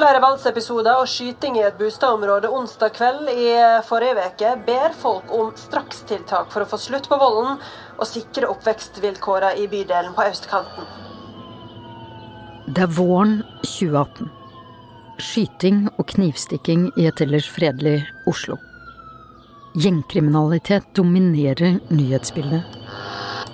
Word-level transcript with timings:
Flere 0.00 0.20
voldsepisoder 0.22 0.96
og 0.96 1.08
skyting 1.10 1.58
i 1.58 1.64
et 1.66 1.76
boligområde 1.76 2.48
onsdag 2.56 2.94
kveld 2.96 3.28
i 3.34 3.50
forrige 3.84 4.24
uke, 4.30 4.52
ber 4.64 4.94
folk 4.96 5.28
om 5.36 5.50
strakstiltak 5.58 6.48
for 6.54 6.64
å 6.64 6.70
få 6.70 6.78
slutt 6.80 7.08
på 7.10 7.18
volden 7.20 7.58
og 7.98 8.08
sikre 8.08 8.48
oppvekstvilkårene 8.48 9.60
i 9.60 9.68
bydelen 9.68 10.16
på 10.16 10.24
østkanten. 10.30 10.88
Det 12.70 12.86
er 12.86 12.92
våren 12.96 13.40
2018. 13.66 14.30
Skyting 15.20 15.84
og 15.98 16.06
knivstikking 16.14 16.88
i 16.96 17.08
et 17.10 17.20
ellers 17.20 17.48
fredelig 17.52 17.98
Oslo. 18.30 18.56
Gjengkriminalitet 19.76 20.88
dominerer 20.96 21.76
nyhetsbildet. 21.92 22.79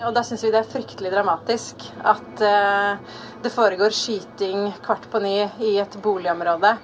Og 0.06 0.15
Da 0.15 0.23
syns 0.23 0.45
vi 0.45 0.52
det 0.55 0.60
er 0.62 0.69
fryktelig 0.70 1.10
dramatisk 1.10 1.83
at 2.06 2.42
eh, 2.46 2.98
det 3.42 3.51
foregår 3.51 3.91
skyting 3.91 4.69
kvart 4.84 5.09
på 5.10 5.19
ni 5.24 5.41
i 5.66 5.73
et 5.82 5.96
boligområde. 6.02 6.76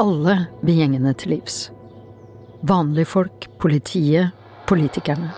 Alle 0.00 0.36
vil 0.62 0.78
gjengene 0.80 1.12
til 1.20 1.34
livs. 1.34 1.58
Vanlige 2.64 3.10
folk, 3.10 3.50
politiet, 3.60 4.32
politikerne. 4.66 5.28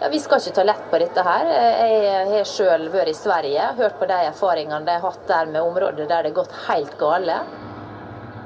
Ja, 0.00 0.10
vi 0.12 0.20
skal 0.20 0.42
ikke 0.42 0.58
ta 0.58 0.64
lett 0.68 0.90
på 0.90 1.00
dette 1.00 1.24
her. 1.24 1.48
Jeg 1.48 2.26
har 2.34 2.50
sjøl 2.50 2.90
vært 2.92 3.14
i 3.14 3.16
Sverige 3.16 3.70
og 3.70 3.80
hørt 3.80 3.96
på 3.96 4.10
de 4.10 4.18
erfaringene 4.28 4.84
de 4.84 4.98
har 4.98 5.06
hatt 5.06 5.24
der 5.30 5.48
med 5.54 5.62
områder 5.62 6.04
der 6.04 6.26
det 6.26 6.34
har 6.34 6.36
gått 6.42 6.58
helt 6.66 6.98
gale. 7.00 7.38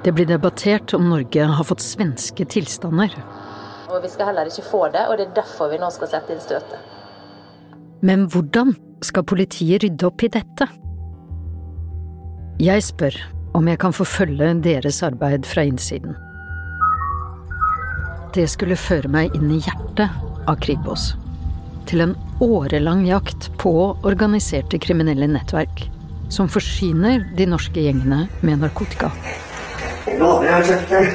Det 0.05 0.15
blir 0.15 0.31
debattert 0.31 0.95
om 0.95 1.11
Norge 1.11 1.51
har 1.59 1.67
fått 1.67 1.83
svenske 1.83 2.47
tilstander. 2.55 3.19
Og 3.91 3.99
vi 4.05 4.13
skal 4.13 4.31
heller 4.31 4.47
ikke 4.47 4.69
få 4.71 4.87
det, 4.95 5.09
og 5.11 5.19
det 5.19 5.27
er 5.27 5.37
derfor 5.43 5.75
vi 5.75 5.83
nå 5.83 5.91
skal 5.91 6.15
sette 6.15 6.37
inn 6.37 6.41
støtet. 6.45 6.90
Men 8.01 8.27
hvordan 8.33 8.75
skal 9.05 9.27
politiet 9.29 9.85
rydde 9.85 10.07
opp 10.09 10.25
i 10.25 10.31
dette? 10.33 10.67
Jeg 12.61 12.85
spør 12.85 13.17
om 13.57 13.69
jeg 13.69 13.81
kan 13.81 13.95
få 13.97 14.07
følge 14.09 14.53
deres 14.65 15.03
arbeid 15.05 15.47
fra 15.49 15.65
innsiden. 15.69 16.17
Det 18.35 18.47
skulle 18.49 18.79
føre 18.79 19.11
meg 19.11 19.35
inn 19.37 19.51
i 19.51 19.61
hjertet 19.65 20.13
av 20.49 20.61
Kripos. 20.63 21.15
Til 21.91 22.05
en 22.05 22.15
årelang 22.41 23.03
jakt 23.09 23.51
på 23.59 23.73
organiserte 24.07 24.79
kriminelle 24.79 25.27
nettverk 25.29 25.89
som 26.31 26.49
forsyner 26.49 27.25
de 27.37 27.49
norske 27.51 27.83
gjengene 27.83 28.27
med 28.47 28.63
narkotika. 28.63 29.11
Jeg 30.07 30.21
lover 30.21 30.47
jeg 30.47 30.55
har 30.55 30.69
kjøpt 30.69 30.95
den. 30.95 31.11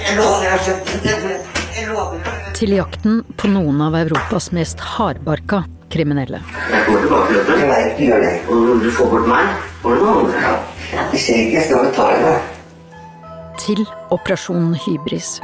Jeg 0.00 0.16
lover 0.18 0.42
jeg 0.44 0.50
har 0.56 0.66
kjøpt 0.66 0.96
den. 1.06 1.29
Til 2.60 2.74
jakten 2.76 3.22
på 3.40 3.48
noen 3.48 3.78
av 3.80 3.94
Europas 3.96 4.50
mest 4.52 4.82
hardbarka 4.84 5.62
kriminelle. 5.88 6.42
Jeg 6.68 6.82
kommer 6.84 7.06
tilbake 7.06 7.30
til 7.30 7.38
dette. 7.38 7.54
Jeg 7.56 7.70
vet 7.70 7.94
du 7.96 8.02
gjør 8.04 8.24
det. 8.26 8.32
Og 8.52 8.82
du 8.84 8.90
får 8.98 9.08
bort 9.14 9.30
meg, 9.30 9.54
får 9.80 9.96
du 9.96 10.04
noen 10.04 10.26
andre. 10.26 10.52
Jeg 11.14 11.22
ser 11.24 11.40
ikke, 11.46 11.54
jeg 11.56 11.64
skal 11.70 11.88
betale 11.88 12.18
det. 12.26 12.36
Til 13.64 13.80
Operasjon 14.12 14.74
Hybris. 14.76 15.38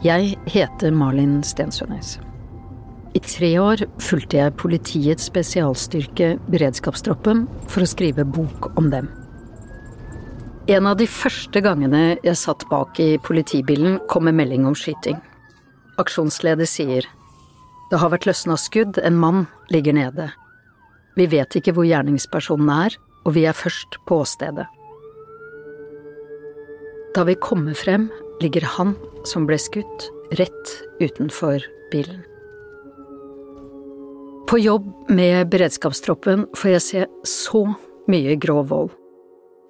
Jeg 0.00 0.38
heter 0.48 0.94
Malin 0.96 1.42
Stensønes. 1.44 2.14
I 3.12 3.20
tre 3.20 3.50
år 3.60 3.82
fulgte 4.00 4.38
jeg 4.38 4.54
politiets 4.56 5.26
spesialstyrke 5.28 6.38
Beredskapstroppen 6.48 7.42
for 7.68 7.84
å 7.84 7.88
skrive 7.90 8.24
bok 8.24 8.70
om 8.80 8.88
dem. 8.94 9.10
En 10.72 10.88
av 10.88 10.96
de 10.96 11.04
første 11.04 11.60
gangene 11.60 12.14
jeg 12.24 12.40
satt 12.40 12.64
bak 12.72 12.96
i 13.02 13.18
politibilen, 13.20 13.98
kom 14.08 14.30
en 14.30 14.40
melding 14.40 14.64
om 14.70 14.78
skyting. 14.78 15.20
Aksjonsleder 16.00 16.70
sier 16.70 17.04
det 17.90 18.00
har 18.00 18.14
vært 18.14 18.24
løsna 18.30 18.56
skudd, 18.56 19.02
en 19.04 19.20
mann 19.20 19.48
ligger 19.68 19.98
nede. 19.98 20.30
Vi 21.18 21.28
vet 21.28 21.60
ikke 21.60 21.76
hvor 21.76 21.84
gjerningspersonen 21.84 22.72
er, 22.72 22.96
og 23.26 23.36
vi 23.36 23.44
er 23.44 23.52
først 23.58 24.00
på 24.08 24.22
åstedet. 24.24 24.64
Da 27.12 27.28
vi 27.28 27.36
kommer 27.36 27.76
frem, 27.76 28.08
ligger 28.40 28.64
han 28.78 28.94
som 29.28 29.46
ble 29.48 29.58
skutt, 29.60 30.08
rett 30.38 30.74
utenfor 31.00 31.64
bilen. 31.92 32.22
På 34.50 34.58
jobb 34.58 34.88
med 35.08 35.50
beredskapstroppen 35.52 36.48
får 36.58 36.70
jeg 36.72 36.82
se 36.82 37.04
så 37.28 37.62
mye 38.10 38.34
grov 38.40 38.66
vold. 38.72 38.90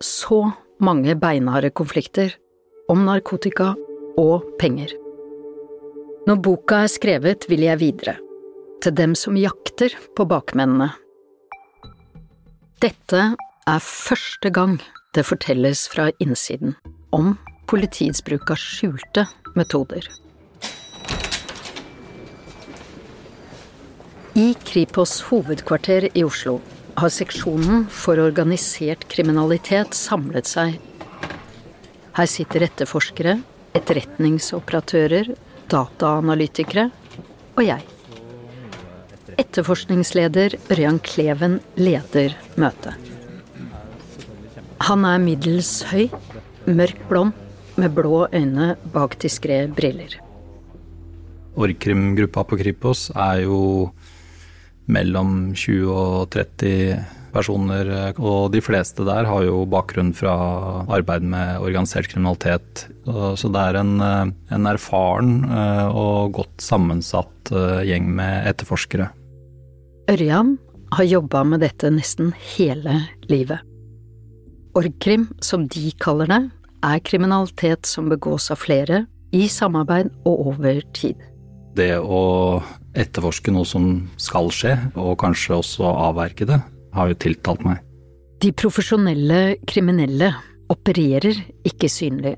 Så 0.00 0.46
mange 0.80 1.16
beinharde 1.20 1.68
konflikter 1.76 2.32
om 2.88 3.04
narkotika 3.04 3.74
og 4.20 4.46
penger. 4.60 4.94
Når 6.28 6.40
boka 6.44 6.84
er 6.86 6.92
skrevet, 6.92 7.44
vil 7.52 7.66
jeg 7.66 7.80
videre. 7.80 8.16
Til 8.80 8.96
dem 8.96 9.12
som 9.16 9.36
jakter 9.36 9.92
på 10.16 10.24
bakmennene. 10.28 10.88
Dette 12.80 13.22
er 13.68 13.84
første 13.84 14.48
gang 14.48 14.78
det 15.12 15.26
fortelles 15.28 15.84
fra 15.92 16.08
innsiden 16.22 16.76
om 17.12 17.34
politiets 17.68 18.24
bruk 18.24 18.48
av 18.52 18.60
skjulte 18.60 19.26
metoder. 19.58 20.06
I 24.34 24.54
Kripos 24.64 25.20
hovedkvarter 25.26 26.08
i 26.14 26.22
Oslo 26.24 26.60
har 27.00 27.10
seksjonen 27.12 27.86
for 27.90 28.20
organisert 28.22 29.06
kriminalitet 29.10 29.96
samlet 29.96 30.46
seg. 30.48 30.76
Her 32.16 32.28
sitter 32.30 32.64
etterforskere, 32.66 33.36
etterretningsoperatører, 33.74 35.32
dataanalytikere 35.70 36.88
og 37.56 37.62
jeg. 37.66 37.84
Etterforskningsleder 39.40 40.56
Ørjan 40.70 40.98
Kleven 41.06 41.60
leder 41.78 42.34
møtet. 42.60 42.94
Han 44.88 45.04
er 45.04 45.20
middels 45.22 45.82
høy, 45.90 46.08
mørk 46.66 47.02
blond, 47.10 47.34
med 47.78 47.94
blå 47.94 48.26
øyne 48.32 48.74
bak 48.94 49.18
diskré 49.22 49.62
briller. 49.74 50.18
Orgkrim-gruppa 51.60 52.44
på 52.46 52.58
Kripos 52.60 53.08
er 53.14 53.44
jo 53.44 53.90
mellom 54.90 55.52
20 55.54 55.90
og 55.90 56.30
30 56.34 57.00
personer, 57.30 57.90
og 58.18 58.50
de 58.54 58.62
fleste 58.64 59.04
der 59.06 59.28
har 59.28 59.44
jo 59.46 59.62
bakgrunn 59.70 60.12
fra 60.16 60.34
arbeid 60.90 61.26
med 61.30 61.62
organisert 61.62 62.10
kriminalitet. 62.10 62.86
Så 63.06 63.50
det 63.52 63.62
er 63.62 63.80
en, 63.80 64.00
en 64.02 64.70
erfaren 64.70 65.44
eh, 65.46 65.86
og 65.94 66.34
godt 66.40 66.64
sammensatt 66.64 67.52
eh, 67.54 67.82
gjeng 67.86 68.10
med 68.18 68.50
etterforskere. 68.50 69.10
Ørjan 70.10 70.56
har 70.96 71.06
jobba 71.06 71.44
med 71.46 71.62
dette 71.62 71.90
nesten 71.94 72.32
hele 72.56 73.04
livet. 73.30 73.62
Orgkrim, 74.78 75.28
som 75.42 75.66
de 75.70 75.90
kaller 76.02 76.30
det, 76.30 76.42
er 76.86 77.02
kriminalitet 77.04 77.88
som 77.88 78.08
begås 78.10 78.50
av 78.52 78.60
flere, 78.62 79.04
i 79.30 79.46
samarbeid 79.48 80.10
og 80.26 80.46
over 80.54 80.80
tid. 80.96 81.18
Det 81.78 81.94
å 82.02 82.58
etterforske 82.98 83.52
noe 83.54 83.68
som 83.68 84.08
skal 84.18 84.50
skje, 84.54 84.74
og 84.98 85.18
kanskje 85.22 85.60
også 85.60 85.86
avverge 85.86 86.48
det, 86.50 86.58
har 86.96 87.10
jo 87.10 87.18
tiltalt 87.22 87.62
meg. 87.66 87.78
De 88.40 88.50
profesjonelle 88.56 89.60
kriminelle 89.68 90.32
opererer 90.72 91.36
ikke 91.68 91.90
synlig. 91.92 92.34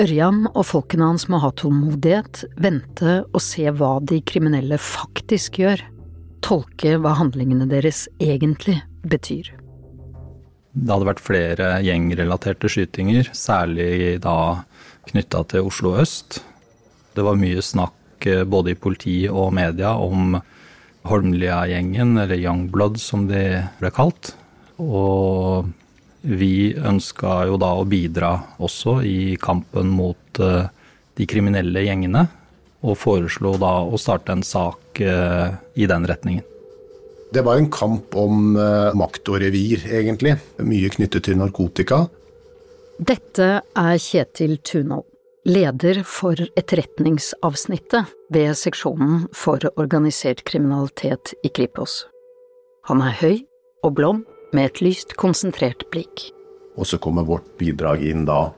Ørjan 0.00 0.46
og 0.54 0.64
folkene 0.64 1.10
hans 1.10 1.26
må 1.28 1.42
ha 1.42 1.50
tålmodighet, 1.60 2.46
vente 2.56 3.20
og 3.28 3.42
se 3.44 3.68
hva 3.68 3.98
de 4.00 4.22
kriminelle 4.24 4.80
faktisk 4.80 5.60
gjør. 5.60 5.82
Tolke 6.40 6.96
hva 6.96 7.12
handlingene 7.18 7.68
deres 7.68 8.06
egentlig 8.22 8.78
betyr. 9.04 9.52
Det 10.72 10.92
hadde 10.92 11.08
vært 11.08 11.22
flere 11.24 11.70
gjengrelaterte 11.82 12.70
skytinger, 12.70 13.32
særlig 13.34 14.20
da 14.22 14.62
knytta 15.10 15.42
til 15.50 15.66
Oslo 15.66 15.96
øst. 15.98 16.40
Det 17.16 17.24
var 17.26 17.38
mye 17.40 17.62
snakk 17.64 18.26
eh, 18.30 18.44
både 18.46 18.74
i 18.74 18.78
politi 18.78 19.16
og 19.26 19.50
media 19.56 19.96
om 19.98 20.36
Holmlia-gjengen, 21.10 22.14
eller 22.22 22.38
Youngblood 22.38 23.00
som 23.02 23.26
de 23.26 23.64
ble 23.80 23.90
kalt. 23.94 24.34
Og 24.78 25.66
vi 26.22 26.76
ønska 26.76 27.46
jo 27.48 27.56
da 27.60 27.72
å 27.74 27.86
bidra 27.88 28.34
også 28.60 29.00
i 29.08 29.34
kampen 29.40 29.90
mot 29.96 30.42
eh, 30.44 30.68
de 31.18 31.26
kriminelle 31.28 31.82
gjengene, 31.88 32.28
og 32.80 32.96
foreslo 32.96 33.56
da 33.60 33.80
å 33.82 33.98
starte 34.00 34.36
en 34.36 34.46
sak 34.46 35.02
eh, 35.02 35.50
i 35.74 35.90
den 35.90 36.06
retningen. 36.08 36.46
Det 37.30 37.44
var 37.46 37.56
en 37.56 37.70
kamp 37.70 38.16
om 38.18 38.56
uh, 38.58 38.90
makt 38.98 39.28
og 39.30 39.38
revir, 39.42 39.84
egentlig. 39.86 40.34
Mye 40.66 40.90
knyttet 40.90 41.28
til 41.28 41.38
narkotika. 41.38 42.08
Dette 42.98 43.46
er 43.62 44.00
Kjetil 44.02 44.56
Tunhold, 44.66 45.06
leder 45.46 46.02
for 46.04 46.36
etterretningsavsnittet 46.58 48.10
ved 48.34 48.58
seksjonen 48.58 49.28
for 49.32 49.62
organisert 49.76 50.42
kriminalitet 50.44 51.32
i 51.46 51.52
Kripos. 51.54 52.02
Han 52.90 53.00
er 53.06 53.14
høy 53.22 53.38
og 53.86 53.94
blond 53.96 54.26
med 54.52 54.72
et 54.72 54.82
lyst, 54.82 55.14
konsentrert 55.14 55.86
blikk. 55.94 56.26
Og 56.74 56.90
så 56.90 56.98
kommer 56.98 57.28
vårt 57.28 57.46
bidrag 57.60 58.02
inn 58.02 58.26
da, 58.26 58.50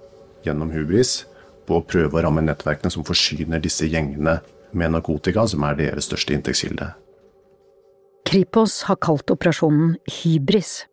gjennom 0.47 0.73
Hubris, 0.73 1.27
på 1.69 1.77
å 1.79 1.85
prøve 1.85 2.19
å 2.19 2.25
ramme 2.25 2.43
nettverkene 2.43 2.91
som 2.91 3.05
forsyner 3.07 3.61
disse 3.63 3.87
gjengene 3.87 4.41
med 4.73 4.97
narkotika, 4.97 5.45
som 5.47 5.63
er 5.69 5.77
deres 5.79 6.09
største 6.09 6.35
inntektskilde. 6.35 6.89
Kripos 8.25 8.83
har 8.83 8.97
kalt 8.97 9.31
operasjonen 9.31 9.97
Hybris. 10.07 10.87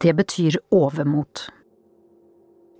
Det 0.00 0.12
betyr 0.14 0.58
overmot. 0.70 1.48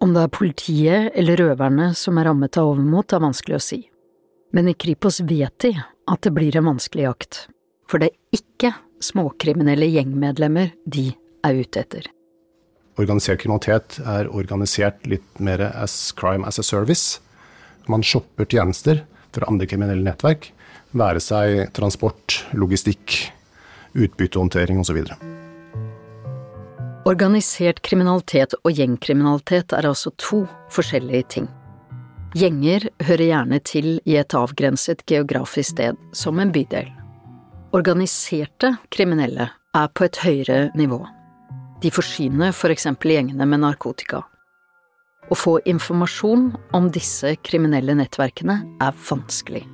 Om 0.00 0.12
det 0.14 0.22
er 0.22 0.34
politiet 0.34 1.16
eller 1.18 1.40
røverne 1.40 1.88
som 1.98 2.18
er 2.20 2.28
rammet 2.28 2.58
av 2.60 2.68
overmot, 2.74 3.12
er 3.12 3.24
vanskelig 3.24 3.56
å 3.56 3.64
si. 3.64 3.78
Men 4.54 4.68
i 4.70 4.76
Kripos 4.78 5.20
vet 5.26 5.56
de 5.64 5.72
at 5.78 6.22
det 6.22 6.32
blir 6.36 6.56
en 6.56 6.68
vanskelig 6.70 7.08
jakt, 7.08 7.40
for 7.90 8.00
det 8.00 8.12
er 8.12 8.38
ikke 8.38 8.74
småkriminelle 9.04 9.88
gjengmedlemmer 9.90 10.70
de 10.86 11.08
er 11.46 11.58
ute 11.58 11.82
etter. 11.82 12.06
Organisert 12.98 13.42
kriminalitet 13.42 13.98
er 14.04 14.30
organisert 14.34 15.06
litt 15.06 15.42
mer 15.42 15.62
as 15.68 16.12
crime 16.18 16.46
as 16.46 16.58
a 16.58 16.66
service. 16.66 17.18
Man 17.88 18.02
shopper 18.02 18.46
tjenester 18.46 19.04
fra 19.34 19.48
andre 19.50 19.68
kriminelle 19.70 20.06
nettverk, 20.06 20.50
være 20.98 21.22
seg 21.22 21.68
transport, 21.76 22.40
logistikk, 22.58 23.28
utbyttehåndtering 24.06 24.80
osv. 24.82 25.02
Organisert 27.08 27.80
kriminalitet 27.86 28.54
og 28.62 28.74
gjengkriminalitet 28.76 29.72
er 29.72 29.88
altså 29.88 30.12
to 30.20 30.42
forskjellige 30.74 31.28
ting. 31.36 31.46
Gjenger 32.36 32.90
hører 33.06 33.24
gjerne 33.24 33.60
til 33.64 33.86
i 34.04 34.18
et 34.20 34.34
avgrenset 34.36 35.06
geografisk 35.08 35.72
sted, 35.72 35.96
som 36.12 36.40
en 36.42 36.52
bydel. 36.52 36.90
Organiserte 37.72 38.74
kriminelle 38.92 39.48
er 39.76 39.88
på 39.94 40.04
et 40.04 40.20
høyere 40.20 40.58
nivå. 40.76 41.00
De 41.80 41.92
forsyner 41.94 42.52
for 42.52 42.74
eksempel 42.74 43.14
gjengene 43.14 43.46
med 43.48 43.62
narkotika. 43.64 44.24
Å 45.28 45.36
få 45.36 45.58
informasjon 45.68 46.50
om 46.76 46.92
disse 46.92 47.34
kriminelle 47.44 47.96
nettverkene 47.96 48.60
er 48.84 49.02
vanskelig. 49.08 49.64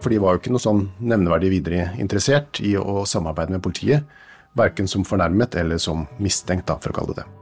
For 0.00 0.12
de 0.12 0.20
var 0.22 0.34
jo 0.34 0.40
ikke 0.40 0.54
noe 0.54 0.62
sånn 0.62 0.86
nevneverdig 0.98 1.50
videre 1.52 1.90
interessert 2.00 2.62
i 2.64 2.72
å 2.80 3.04
samarbeide 3.08 3.56
med 3.56 3.64
politiet. 3.64 4.08
Verken 4.56 4.88
som 4.90 5.04
fornærmet 5.06 5.54
eller 5.60 5.78
som 5.78 6.06
mistenkt, 6.18 6.66
da, 6.66 6.78
for 6.80 6.90
å 6.90 6.96
kalle 6.96 7.14
det 7.14 7.22
det. 7.22 7.36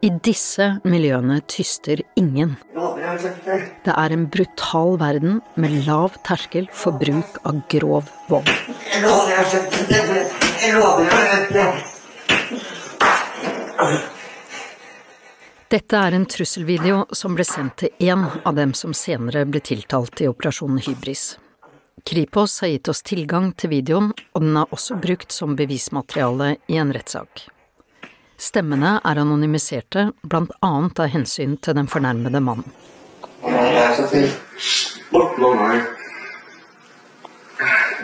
I 0.00 0.08
disse 0.24 0.78
miljøene 0.88 1.42
tyster 1.44 2.00
ingen. 2.16 2.54
Det 3.84 3.92
er 3.92 4.14
en 4.14 4.22
brutal 4.32 4.96
verden 5.00 5.42
med 5.60 5.74
lav 5.84 6.16
terskel 6.24 6.70
for 6.72 6.96
bruk 6.96 7.36
av 7.44 7.60
grov 7.68 8.08
vold. 8.30 8.48
Dette 15.70 16.00
er 16.08 16.16
en 16.16 16.26
trusselvideo 16.26 17.04
som 17.12 17.36
ble 17.36 17.44
sendt 17.46 17.76
til 17.84 18.08
én 18.08 18.24
av 18.40 18.56
dem 18.56 18.72
som 18.74 18.96
senere 18.96 19.44
ble 19.46 19.60
tiltalt 19.60 20.24
i 20.24 20.32
Operasjon 20.32 20.80
Hybris. 20.80 21.36
Kripos 22.04 22.60
har 22.60 22.68
gitt 22.68 22.88
oss 22.88 23.02
tilgang 23.02 23.52
til 23.52 23.70
videoen, 23.70 24.12
og 24.32 24.44
den 24.44 24.56
er 24.56 24.72
også 24.74 24.96
brukt 25.00 25.32
som 25.32 25.56
bevismateriale 25.58 26.54
i 26.70 26.78
en 26.80 26.92
rettssak. 26.94 27.46
Stemmene 28.40 28.96
er 29.04 29.20
anonymiserte, 29.20 30.06
blant 30.22 30.54
annet 30.64 31.00
av 31.02 31.10
hensyn 31.12 31.58
til 31.60 31.76
den 31.76 31.90
fornærmede 31.90 32.40
mannen. 32.40 32.72
Bort 35.10 35.38
med 35.38 35.46
hånda. 35.46 35.80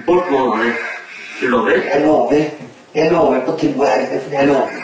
Bort 0.07 0.31
med 0.31 0.41
hånda. 0.41 0.71
Du 1.41 1.49
lover? 1.53 1.77
Jeg 1.85 2.03
lover. 2.05 2.51
Jeg 2.95 3.13
lover 3.13 3.41
på 3.45 3.57
og. 3.61 4.31
Jeg 4.33 4.49
lover. 4.49 4.83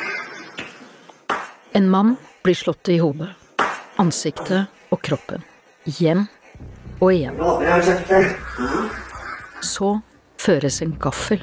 En 1.72 1.88
mann 1.88 2.16
blir 2.44 2.56
slått 2.56 2.88
i 2.92 2.98
hodet, 3.00 3.30
ansiktet 4.00 4.68
og 4.92 5.00
kroppen. 5.00 5.44
Igjen 5.88 6.26
og 7.02 7.10
igjen. 7.14 7.38
Så 9.62 9.90
føres 10.42 10.82
en 10.82 10.94
gaffel 11.02 11.42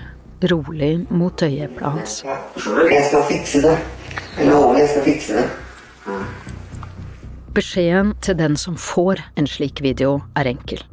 rolig 0.51 0.93
mot 1.11 1.43
øyeeplet 1.43 1.91
hans. 1.91 2.21
Jeg 2.23 3.07
skal 3.09 3.25
fikse 3.27 3.63
det. 3.63 3.75
Jeg 4.37 4.47
lover, 4.47 4.77
jeg 4.79 4.89
skal 4.89 5.03
fikse 5.03 5.33
det. 5.33 5.49
Beskjeden 7.55 8.13
til 8.23 8.37
den 8.39 8.55
som 8.57 8.77
får 8.79 9.19
en 9.35 9.47
slik 9.47 9.81
video, 9.83 10.21
er 10.37 10.47
enkel. 10.47 10.83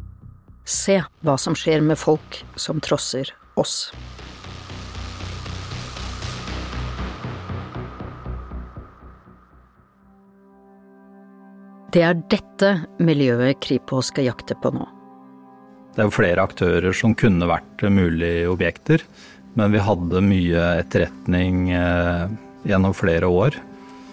Se 0.67 0.99
hva 1.23 1.37
som 1.39 1.55
skjer 1.55 1.85
med 1.85 1.99
folk 2.01 2.41
som 2.59 2.81
trosser 2.83 3.31
oss. 3.61 3.93
Det 11.97 12.03
er 12.05 12.19
dette 12.29 12.71
miljøet 13.01 13.57
Kripos 13.65 14.11
skal 14.11 14.27
jakte 14.27 14.53
på 14.61 14.69
nå. 14.69 14.85
Det 15.95 16.03
er 16.03 16.09
jo 16.11 16.13
flere 16.13 16.43
aktører 16.45 16.93
som 16.93 17.15
kunne 17.17 17.49
vært 17.49 17.87
mulige 17.89 18.51
objekter, 18.53 19.01
men 19.57 19.73
vi 19.73 19.81
hadde 19.81 20.21
mye 20.21 20.67
etterretning 20.83 21.71
eh, 21.73 22.27
gjennom 22.69 22.93
flere 22.93 23.33
år. 23.33 23.57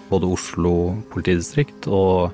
Både 0.08 0.32
Oslo 0.32 0.72
politidistrikt 1.12 1.84
og 1.84 2.32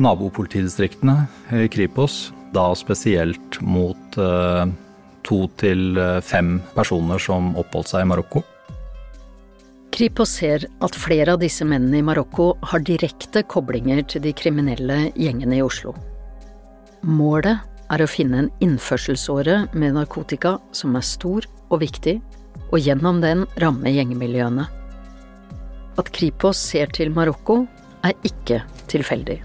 nabopolitidistriktene 0.00 1.18
i 1.52 1.68
Kripos. 1.68 2.30
Da 2.56 2.70
spesielt 2.80 3.60
mot 3.60 4.16
eh, 4.16 4.64
to 5.28 5.44
til 5.60 6.00
fem 6.24 6.62
personer 6.72 7.20
som 7.20 7.52
oppholdt 7.60 7.92
seg 7.92 8.06
i 8.06 8.12
Marokko. 8.14 8.46
Kripos 9.96 10.28
ser 10.36 10.66
at 10.84 10.96
flere 10.98 11.32
av 11.32 11.38
disse 11.40 11.64
mennene 11.64 12.02
i 12.02 12.04
Marokko 12.04 12.50
har 12.68 12.82
direkte 12.84 13.40
koblinger 13.48 14.02
til 14.04 14.20
de 14.26 14.32
kriminelle 14.36 15.06
gjengene 15.16 15.56
i 15.56 15.62
Oslo. 15.64 15.94
Målet 17.00 17.62
er 17.88 18.04
å 18.04 18.08
finne 18.10 18.42
en 18.42 18.50
innførselsåre 18.60 19.54
med 19.72 19.94
narkotika 19.96 20.58
som 20.76 20.98
er 21.00 21.06
stor 21.06 21.46
og 21.70 21.80
viktig, 21.80 22.18
og 22.68 22.76
gjennom 22.82 23.22
den 23.22 23.46
ramme 23.62 23.88
gjengmiljøene. 23.94 24.66
At 25.96 26.12
Kripos 26.12 26.60
ser 26.60 26.92
til 26.92 27.14
Marokko, 27.16 27.62
er 28.04 28.12
ikke 28.28 28.60
tilfeldig. 28.92 29.38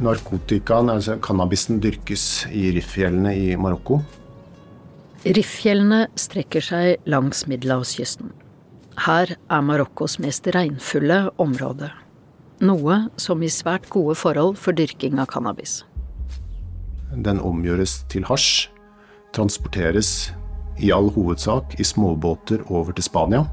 Narkotikaen, 0.00 0.88
altså 0.96 1.18
cannabisen, 1.20 1.76
dyrkes 1.84 2.46
i 2.48 2.70
Rifffjellene 2.78 3.36
i 3.36 3.52
Marokko. 3.60 4.00
Rifffjellene 5.28 6.06
strekker 6.16 6.64
seg 6.64 7.04
langs 7.04 7.44
middelhavskysten. 7.50 8.32
Her 8.96 9.36
er 9.36 9.60
Marokkos 9.62 10.16
mest 10.24 10.46
regnfulle 10.54 11.26
område. 11.42 11.90
Noe 12.64 13.02
som 13.20 13.42
gir 13.44 13.52
svært 13.52 13.90
gode 13.92 14.14
forhold 14.16 14.56
for 14.56 14.72
dyrking 14.76 15.20
av 15.20 15.28
cannabis. 15.28 15.82
Den 17.12 17.38
omgjøres 17.44 17.98
til 18.12 18.24
hasj, 18.28 18.70
transporteres 19.36 20.32
i 20.80 20.90
all 20.96 21.10
hovedsak 21.12 21.76
i 21.80 21.84
småbåter 21.84 22.64
over 22.72 22.96
til 22.96 23.04
Spania, 23.04 23.44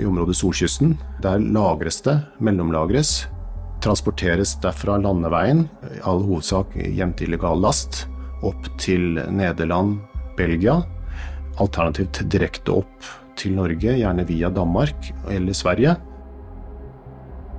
i 0.00 0.08
området 0.08 0.38
Solkysten. 0.40 0.96
Der 1.24 1.44
lagres 1.44 2.00
det, 2.04 2.16
mellomlagres, 2.40 3.26
transporteres 3.84 4.56
derfra 4.64 4.96
landeveien, 5.00 5.66
i 5.92 6.00
all 6.08 6.24
hovedsak 6.24 6.72
hjem 6.72 7.12
til 7.16 7.30
illegal 7.30 7.60
last, 7.60 8.06
opp 8.44 8.72
til 8.80 9.20
Nederland, 9.28 9.98
Belgia, 10.40 10.80
alternativt 11.60 12.24
direkte 12.32 12.80
opp 12.80 13.12
til 13.38 13.56
Norge, 13.56 13.96
gjerne 13.98 14.24
via 14.28 14.50
Danmark 14.50 15.10
eller 15.32 15.56
Sverige. 15.56 15.96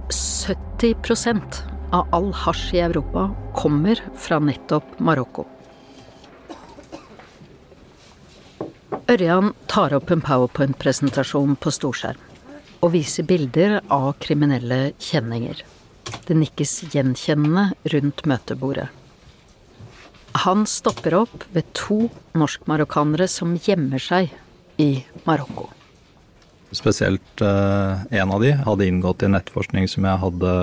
70% 0.10 1.62
av 1.96 2.08
all 2.16 2.32
hasj 2.36 2.74
i 2.76 2.82
Europa 2.86 3.30
kommer 3.56 4.02
fra 4.16 4.40
nettopp 4.44 5.00
Marokko. 5.00 5.48
Ørjan 9.08 9.54
tar 9.72 9.94
opp 9.96 10.12
en 10.12 10.22
powerpoint-presentasjon 10.24 11.56
på 11.64 11.72
storskjerm 11.72 12.24
og 12.84 12.92
viser 12.94 13.24
bilder 13.28 13.80
av 13.94 14.10
kriminelle 14.24 14.92
kjenninger. 15.00 15.62
Det 16.28 16.36
nikkes 16.36 16.74
gjenkjennende 16.92 17.72
rundt 17.94 18.26
møtebordet. 18.28 18.90
Han 20.44 20.68
stopper 20.70 21.16
opp 21.18 21.48
ved 21.56 21.72
to 21.78 22.10
norsk-marokkanere 22.38 23.30
som 23.32 23.56
gjemmer 23.64 24.02
seg 24.04 24.36
i 24.78 24.92
Marokko. 25.28 25.70
Spesielt 26.76 27.42
eh, 27.44 28.06
en 28.20 28.32
av 28.34 28.44
de 28.44 28.54
hadde 28.60 28.88
inngått 28.88 29.24
i 29.24 29.28
en 29.30 29.38
nettforskning 29.38 29.88
som 29.92 30.08
jeg 30.08 30.24
hadde 30.24 30.54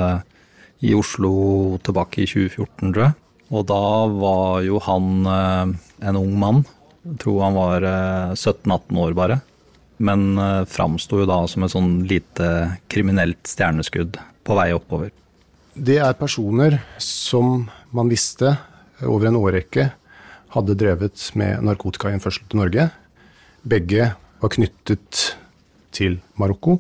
i 0.85 0.93
Oslo 0.97 1.79
tilbake 1.85 2.25
i 2.25 2.29
2014, 2.29 2.93
tror 2.93 3.05
jeg. 3.07 3.15
Og 3.55 3.67
da 3.69 3.83
var 4.11 4.63
jo 4.67 4.81
han 4.85 5.29
eh, 5.31 5.75
en 6.09 6.21
ung 6.21 6.37
mann. 6.41 6.63
Jeg 7.05 7.21
tror 7.25 7.43
han 7.45 7.59
var 7.59 7.89
eh, 7.89 8.37
17-18 8.37 9.03
år 9.05 9.17
bare. 9.17 9.41
Men 10.05 10.39
eh, 10.41 10.63
framsto 10.69 11.21
jo 11.23 11.29
da 11.29 11.43
som 11.51 11.65
et 11.65 11.75
sånn 11.75 11.93
lite 12.11 12.49
kriminelt 12.93 13.45
stjerneskudd 13.49 14.19
på 14.45 14.59
vei 14.59 14.71
oppover. 14.77 15.13
Det 15.75 15.99
er 16.03 16.19
personer 16.19 16.79
som 17.03 17.65
man 17.95 18.11
visste 18.11 18.57
over 19.03 19.29
en 19.29 19.41
årrekke 19.41 19.89
hadde 20.55 20.77
drevet 20.79 21.19
med 21.39 21.65
narkotikainnførsel 21.67 22.47
til 22.47 22.61
Norge. 22.61 22.89
Begge 23.67 24.13
var 24.45 24.53
knyttet 24.53 25.31
til 25.95 26.19
Marokko. 26.41 26.79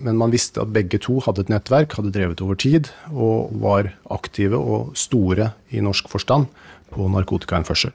Men 0.00 0.16
man 0.16 0.32
visste 0.32 0.62
at 0.62 0.72
begge 0.72 1.00
to 1.02 1.18
hadde 1.26 1.44
et 1.44 1.52
nettverk, 1.52 1.94
hadde 1.98 2.12
drevet 2.14 2.40
over 2.44 2.56
tid 2.58 2.88
og 3.12 3.52
var 3.62 3.92
aktive 4.10 4.58
og 4.58 4.94
store 4.98 5.52
i 5.70 5.82
norsk 5.84 6.08
forstand 6.10 6.48
på 6.90 7.08
narkotikainnførsel. 7.12 7.92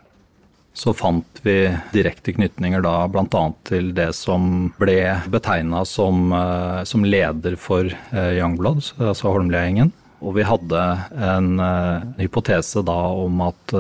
Så 0.75 0.92
fant 0.94 1.40
vi 1.46 1.70
direkte 1.94 2.34
knytninger 2.36 2.84
da 2.84 3.08
bl.a. 3.08 3.44
til 3.68 3.94
det 3.96 4.10
som 4.18 4.74
ble 4.78 5.00
betegna 5.32 5.86
som, 5.88 6.28
eh, 6.36 6.82
som, 6.88 7.06
leder 7.08 7.56
for 7.56 7.88
Youngblood, 7.88 8.36
Youngbloods, 8.38 8.92
altså 9.00 9.32
Holmlia-gjengen. 9.32 9.94
Og 10.25 10.36
vi 10.38 10.46
hadde 10.48 10.82
en 11.22 11.60
uh, 11.60 12.04
hypotese 12.18 12.82
da 12.88 12.96
om 13.24 13.42
at 13.46 13.74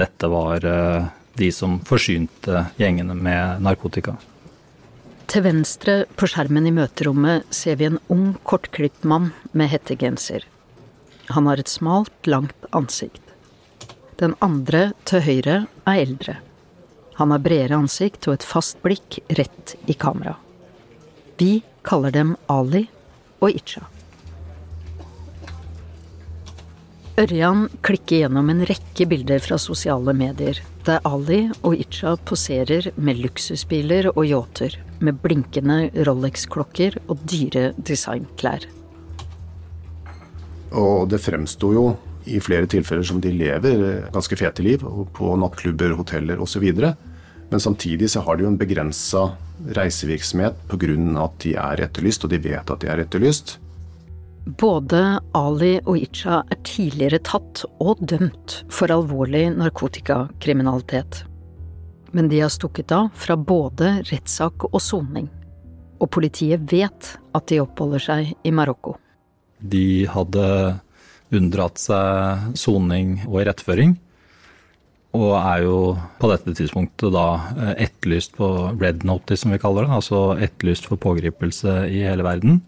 dette 0.00 0.30
var 0.32 0.64
de 1.38 1.50
som 1.54 1.78
forsynte 1.88 2.66
gjengene 2.80 3.16
med 3.16 3.62
narkotika. 3.64 4.16
Til 5.28 5.44
venstre 5.44 6.02
på 6.16 6.28
skjermen 6.30 6.66
i 6.70 6.72
møterommet 6.72 7.48
ser 7.54 7.76
vi 7.80 7.88
en 7.88 7.98
ung, 8.08 8.30
kortklipt 8.48 9.04
mann 9.04 9.30
med 9.52 9.68
hettegenser. 9.74 10.46
Han 11.34 11.46
har 11.50 11.60
et 11.60 11.68
smalt, 11.68 12.14
langt 12.24 12.68
ansikt. 12.72 13.20
Den 14.18 14.34
andre 14.42 14.92
til 15.06 15.22
høyre 15.26 15.58
er 15.84 16.00
eldre. 16.00 16.38
Han 17.20 17.34
har 17.34 17.42
bredere 17.44 17.76
ansikt 17.76 18.30
og 18.30 18.38
et 18.38 18.46
fast 18.46 18.80
blikk 18.82 19.20
rett 19.36 19.76
i 19.86 19.94
kamera. 19.94 20.36
Vi 21.38 21.60
kaller 21.86 22.14
dem 22.14 22.34
Ali 22.48 22.86
og 23.38 23.52
Itcha. 23.52 23.84
Ørjan 27.18 27.64
klikker 27.82 28.20
gjennom 28.20 28.46
en 28.52 28.60
rekke 28.68 29.02
bilder 29.10 29.40
fra 29.42 29.56
sosiale 29.58 30.12
medier, 30.14 30.60
der 30.86 31.00
Ali 31.08 31.48
og 31.66 31.74
Itcha 31.74 32.12
poserer 32.28 32.92
med 32.94 33.18
luksusbiler 33.24 34.12
og 34.12 34.20
yachter 34.22 34.76
med 35.02 35.18
blinkende 35.24 35.88
Rolex-klokker 36.06 37.00
og 37.08 37.18
dyre 37.26 37.72
designklær. 37.74 38.68
Og 40.78 41.08
det 41.10 41.18
fremsto 41.24 41.72
jo 41.74 41.84
i 42.28 42.38
flere 42.44 42.70
tilfeller 42.70 43.10
som 43.10 43.18
de 43.24 43.34
lever 43.34 44.10
ganske 44.14 44.38
fete 44.38 44.62
liv 44.62 44.86
på 45.18 45.34
nattklubber, 45.42 45.98
hoteller 45.98 46.38
osv. 46.38 46.70
Men 47.50 47.60
samtidig 47.66 48.12
så 48.14 48.22
har 48.22 48.38
de 48.38 48.46
jo 48.46 48.52
en 48.52 48.60
begrensa 48.60 49.32
reisevirksomhet 49.74 50.68
pga. 50.70 50.94
at 51.24 51.40
de 51.42 51.54
er 51.56 51.88
etterlyst, 51.88 52.24
og 52.24 52.30
de 52.30 52.38
vet 52.38 52.70
at 52.70 52.78
de 52.78 52.86
er 52.86 53.02
etterlyst. 53.02 53.58
Både 54.48 55.20
Ali 55.36 55.74
og 55.84 55.98
Icha 56.00 56.40
er 56.48 56.60
tidligere 56.64 57.20
tatt 57.20 57.66
og 57.84 58.00
dømt 58.00 58.62
for 58.72 58.88
alvorlig 58.94 59.50
narkotikakriminalitet 59.58 61.26
men 62.10 62.28
de 62.28 62.40
har 62.40 62.52
stukket 62.52 62.92
av 62.92 63.10
fra 63.16 63.36
både 63.36 63.98
rettssak 64.08 64.68
og 64.70 64.80
soning. 64.82 65.28
Og 65.98 66.10
politiet 66.14 66.62
vet 66.70 67.14
at 67.34 67.48
de 67.50 67.60
oppholder 67.62 68.02
seg 68.02 68.34
i 68.46 68.52
Marokko. 68.54 68.96
De 69.58 70.06
hadde 70.08 70.44
unndratt 71.34 71.80
seg 71.82 72.54
soning 72.56 73.18
og 73.26 73.42
iretteføring, 73.42 73.96
og 75.18 75.32
er 75.40 75.64
jo 75.64 75.78
på 76.20 76.30
dette 76.30 76.54
tidspunktet 76.54 77.12
da 77.14 77.26
eh, 77.56 77.74
etterlyst 77.88 78.36
på 78.36 78.48
red 78.78 79.04
notice, 79.08 79.42
som 79.42 79.52
vi 79.52 79.60
kaller 79.60 79.86
det, 79.86 79.96
altså 79.96 80.20
etterlyst 80.36 80.86
for 80.88 81.00
pågripelse 81.00 81.80
i 81.90 82.04
hele 82.04 82.26
verden. 82.26 82.60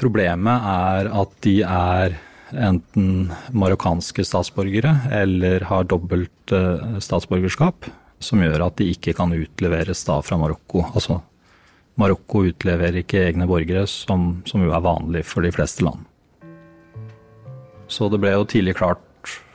Problemet 0.00 0.70
er 0.70 1.10
at 1.14 1.34
de 1.46 1.58
er 1.62 2.16
enten 2.54 3.30
marokkanske 3.54 4.24
statsborgere 4.26 4.94
eller 5.14 5.64
har 5.70 5.86
dobbelt 5.90 6.54
eh, 6.54 6.98
statsborgerskap 7.02 7.88
som 8.24 8.42
gjør 8.42 8.66
at 8.66 8.76
de 8.80 8.90
ikke 8.94 9.14
kan 9.16 9.32
utleveres 9.34 10.04
da 10.08 10.18
fra 10.24 10.38
Marokko. 10.40 10.84
Altså, 10.94 11.20
Marokko 12.00 12.44
utleverer 12.48 13.02
ikke 13.02 13.22
egne 13.28 13.46
borgere, 13.50 13.84
som, 13.90 14.42
som, 14.48 14.64
jo 14.64 14.74
er 14.74 14.84
vanlig 14.84 15.24
for 15.28 15.46
de 15.46 15.52
fleste 15.54 15.84
land. 15.86 16.06
Så 17.90 18.08
det 18.10 18.20
ble 18.22 18.32
jo 18.34 18.46
tidlig 18.48 18.78
klart 18.80 19.02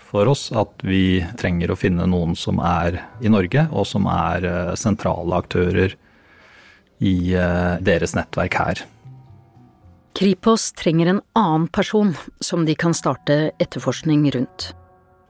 for 0.10 0.30
oss 0.32 0.48
at 0.56 0.86
vi 0.86 1.22
trenger 1.38 1.74
å 1.74 1.78
finne 1.78 2.08
noen 2.10 2.36
som 2.38 2.62
er 2.64 3.02
i 3.22 3.32
Norge, 3.32 3.68
og 3.74 3.88
som 3.90 4.08
er 4.10 4.48
eh, 4.48 4.78
sentrale 4.80 5.42
aktører 5.42 5.98
i 7.00 7.16
eh, 7.36 7.76
deres 7.86 8.16
nettverk 8.18 8.58
her. 8.62 8.86
Kripos 10.20 10.72
trenger 10.72 11.08
en 11.08 11.22
annen 11.34 11.68
person 11.68 12.16
som 12.40 12.66
de 12.66 12.74
kan 12.76 12.94
starte 12.94 13.52
etterforskning 13.58 14.32
rundt. 14.32 14.74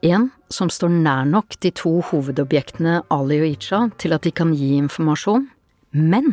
En 0.02 0.30
som 0.50 0.70
står 0.74 0.90
nær 0.90 1.28
nok 1.30 1.60
de 1.62 1.70
to 1.78 1.92
hovedobjektene 2.08 2.96
Ali 3.14 3.38
og 3.38 3.52
Icha 3.52 3.84
til 4.02 4.16
at 4.18 4.24
de 4.26 4.32
kan 4.34 4.50
gi 4.58 4.72
informasjon, 4.80 5.46
men 5.94 6.32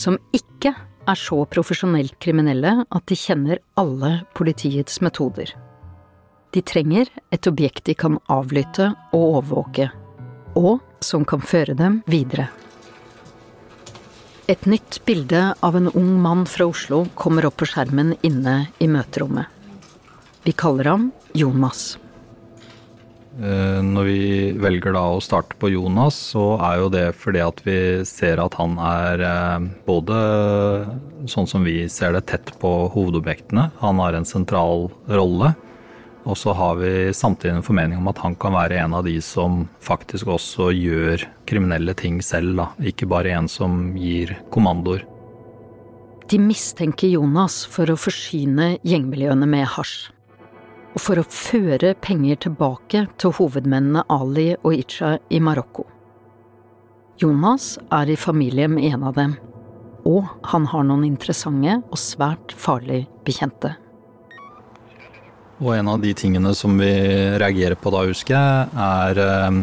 som 0.00 0.16
ikke 0.32 0.72
er 0.72 1.20
så 1.20 1.42
profesjonelt 1.52 2.16
kriminelle 2.24 2.72
at 2.88 3.04
de 3.12 3.18
kjenner 3.20 3.60
alle 3.76 4.14
politiets 4.38 5.02
metoder. 5.04 5.52
De 6.56 6.62
trenger 6.64 7.12
et 7.36 7.50
objekt 7.52 7.84
de 7.84 7.98
kan 8.00 8.16
avlytte 8.32 8.94
og 9.12 9.26
overvåke, 9.26 9.90
og 10.56 10.80
som 11.04 11.28
kan 11.28 11.44
føre 11.44 11.76
dem 11.76 12.00
videre. 12.08 12.48
Et 14.48 14.62
nytt 14.64 15.02
bilde 15.04 15.42
av 15.60 15.74
en 15.76 15.90
ung 15.92 16.14
mann 16.24 16.46
fra 16.48 16.64
Oslo 16.70 17.02
kommer 17.20 17.44
opp 17.44 17.58
på 17.60 17.66
skjermen 17.68 18.14
inne 18.24 18.70
i 18.80 18.86
møterommet. 18.88 19.44
Vi 20.46 20.54
kaller 20.56 20.88
ham 20.88 21.10
Jonas. 21.36 21.98
Eh, 23.36 23.82
når 23.84 24.08
vi 24.08 24.22
velger 24.56 24.96
da 24.96 25.02
å 25.12 25.20
starte 25.20 25.58
på 25.60 25.68
Jonas, 25.74 26.16
så 26.32 26.46
er 26.64 26.80
jo 26.80 26.88
det 26.90 27.04
fordi 27.20 27.42
at 27.44 27.60
vi 27.66 27.76
ser 28.08 28.40
at 28.40 28.56
han 28.56 28.80
er 28.80 29.26
eh, 29.28 29.68
både 29.84 30.16
sånn 31.28 31.50
som 31.50 31.68
vi 31.68 31.82
ser 31.92 32.16
det, 32.16 32.24
tett 32.32 32.54
på 32.62 32.72
hovedobjektene. 32.96 33.68
Han 33.84 34.00
har 34.00 34.16
en 34.16 34.26
sentral 34.32 34.88
rolle. 35.12 35.52
Og 36.28 36.36
så 36.36 36.52
har 36.52 36.76
vi 36.76 37.08
samtidig 37.16 37.54
en 37.56 37.64
formening 37.64 38.02
om 38.02 38.10
at 38.10 38.20
han 38.20 38.34
kan 38.36 38.52
være 38.52 38.82
en 38.82 38.98
av 38.98 39.06
de 39.06 39.16
som 39.24 39.62
faktisk 39.80 40.28
også 40.28 40.68
gjør 40.76 41.24
kriminelle 41.48 41.94
ting 41.96 42.20
selv, 42.24 42.52
da. 42.58 42.68
Ikke 42.84 43.08
bare 43.08 43.32
en 43.32 43.48
som 43.48 43.94
gir 43.96 44.34
kommandoer. 44.52 45.06
De 46.28 46.36
mistenker 46.42 47.08
Jonas 47.08 47.62
for 47.72 47.88
å 47.88 47.96
forsyne 47.96 48.74
gjengmiljøene 48.84 49.48
med 49.48 49.64
hasj 49.78 50.10
og 50.98 51.02
for 51.04 51.20
å 51.20 51.28
føre 51.30 51.92
penger 52.02 52.40
tilbake 52.48 53.04
til 53.20 53.34
hovedmennene 53.38 54.02
Ali 54.10 54.50
og 54.56 54.72
Icha 54.74 55.14
i 55.30 55.40
Marokko. 55.40 55.84
Jonas 57.22 57.76
er 57.94 58.10
i 58.10 58.16
familie 58.18 58.68
med 58.70 58.86
en 58.92 59.04
av 59.06 59.14
dem, 59.18 59.36
og 60.06 60.26
han 60.50 60.66
har 60.72 60.86
noen 60.88 61.04
interessante 61.06 61.80
og 61.88 62.00
svært 62.00 62.54
farlige 62.56 63.06
bekjente. 63.26 63.76
Og 65.58 65.72
en 65.74 65.88
av 65.90 66.02
de 66.02 66.12
tingene 66.14 66.52
som 66.54 66.76
vi 66.78 66.90
reagerer 67.40 67.74
på 67.78 67.90
da, 67.90 68.04
husker 68.06 68.36
jeg, 68.36 68.68
er 68.78 69.20
eh, 69.22 69.56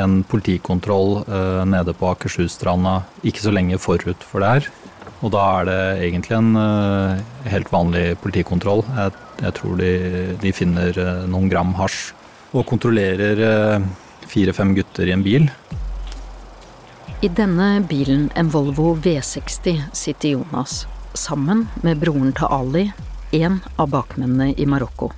en 0.00 0.14
politikontroll 0.24 1.18
eh, 1.26 1.64
nede 1.68 1.92
på 1.96 2.08
Akershusstranda 2.08 3.02
ikke 3.20 3.44
så 3.44 3.52
lenge 3.52 3.80
forut 3.82 4.24
for 4.24 4.40
det 4.40 4.52
her. 4.54 4.70
Og 5.22 5.34
da 5.34 5.42
er 5.60 5.68
det 5.68 5.82
egentlig 6.08 6.34
en 6.34 6.56
uh, 6.58 7.20
helt 7.46 7.68
vanlig 7.70 8.16
politikontroll. 8.18 8.80
Jeg, 8.96 9.12
jeg 9.38 9.54
tror 9.54 9.76
de, 9.78 9.90
de, 10.42 10.50
finner 10.50 10.98
noen 11.30 11.46
gram 11.46 11.70
hasj 11.78 12.08
og 12.50 12.66
kontrollerer 12.66 13.38
fire-fem 14.26 14.74
gutter 14.74 15.06
i 15.06 15.14
en 15.14 15.22
bil. 15.22 15.46
I 17.22 17.30
denne 17.30 17.68
bilen, 17.86 18.32
en 18.34 18.50
Volvo 18.50 18.96
V60, 18.98 19.78
sitter 19.94 20.34
Jonas 20.34 20.88
sammen 21.14 21.68
med 21.86 22.02
broren 22.02 22.34
til 22.34 22.50
Ali, 22.50 22.86
en 23.32 23.60
av 23.78 23.92
bakmennene 23.94 24.56
i 24.58 24.66
Marokko, 24.66 25.12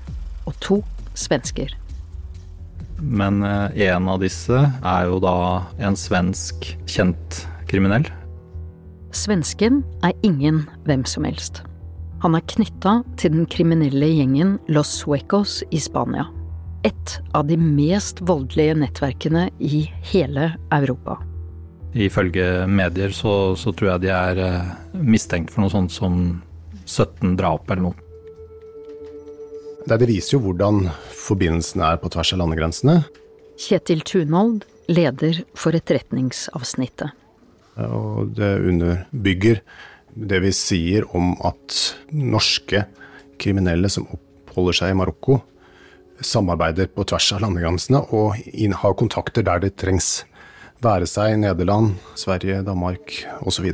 og 0.44 0.58
to 0.64 0.80
svensker. 1.18 1.72
Men 2.98 3.42
en 3.44 4.08
av 4.08 4.20
disse 4.22 4.54
er 4.54 5.08
jo 5.10 5.18
da 5.22 5.36
en 5.82 5.96
svensk 5.98 6.70
kjent 6.88 7.42
kriminell 7.68 8.06
Svensken 9.14 9.84
er 10.02 10.14
ingen 10.26 10.64
hvem 10.88 11.04
som 11.06 11.26
helst. 11.26 11.60
Han 12.24 12.34
er 12.34 12.46
knytta 12.50 12.96
til 13.20 13.34
den 13.36 13.44
kriminelle 13.46 14.08
gjengen 14.10 14.56
Los 14.66 14.90
Suecos 15.02 15.60
i 15.70 15.78
Spania. 15.82 16.26
et 16.84 17.20
av 17.32 17.46
de 17.48 17.56
mest 17.56 18.18
voldelige 18.28 18.74
nettverkene 18.76 19.46
i 19.56 19.86
hele 20.12 20.50
Europa. 20.68 21.16
Ifølge 21.94 22.66
medier 22.68 23.14
så, 23.14 23.54
så 23.56 23.72
tror 23.72 23.94
jeg 23.94 24.02
de 24.02 24.10
er 24.12 24.40
eh, 24.44 24.72
mistenkt 25.00 25.54
for 25.54 25.64
noe 25.64 25.72
sånt 25.72 25.94
som 25.94 26.18
17 26.84 27.38
drap 27.40 27.70
eller 27.70 27.86
noe. 27.86 28.03
Det, 29.84 30.06
viser 30.08 30.38
jo 30.38 30.44
hvordan 30.46 30.88
forbindelsene 31.12 31.84
er 31.92 31.98
på 32.00 32.10
tvers 32.12 32.32
av 32.34 32.40
landegrensene. 32.40 33.02
Kjetil 33.60 34.00
Tunhold, 34.06 34.64
leder 34.88 35.42
for 35.56 35.76
etterretningsavsnittet. 35.76 37.12
Og 37.84 38.34
det 38.36 38.52
underbygger 38.68 39.60
det 40.14 40.40
vi 40.44 40.52
sier 40.54 41.06
om 41.16 41.32
at 41.44 41.78
norske 42.12 42.84
kriminelle 43.40 43.90
som 43.90 44.06
oppholder 44.14 44.78
seg 44.78 44.92
i 44.92 44.98
Marokko, 44.98 45.40
samarbeider 46.24 46.88
på 46.94 47.04
tvers 47.10 47.32
av 47.34 47.42
landegrensene 47.42 48.04
og 48.14 48.38
har 48.38 48.96
kontakter 49.00 49.44
der 49.46 49.64
det 49.64 49.74
trengs. 49.80 50.22
Være 50.84 51.08
seg 51.10 51.38
Nederland, 51.42 51.96
Sverige, 52.18 52.62
Danmark 52.66 53.18
osv. 53.42 53.70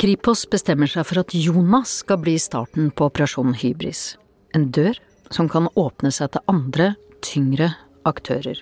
Kripos 0.00 0.44
bestemmer 0.50 0.90
seg 0.90 1.06
for 1.06 1.22
at 1.22 1.34
Jonas 1.36 2.00
skal 2.02 2.20
bli 2.22 2.36
starten 2.40 2.90
på 2.90 3.10
Operasjon 3.10 3.54
Hybris. 3.60 4.14
En 4.54 4.68
dør 4.70 4.98
som 5.34 5.48
kan 5.50 5.66
åpne 5.74 6.12
seg 6.14 6.30
til 6.34 6.44
andre, 6.50 6.92
tyngre 7.24 7.72
aktører. 8.06 8.60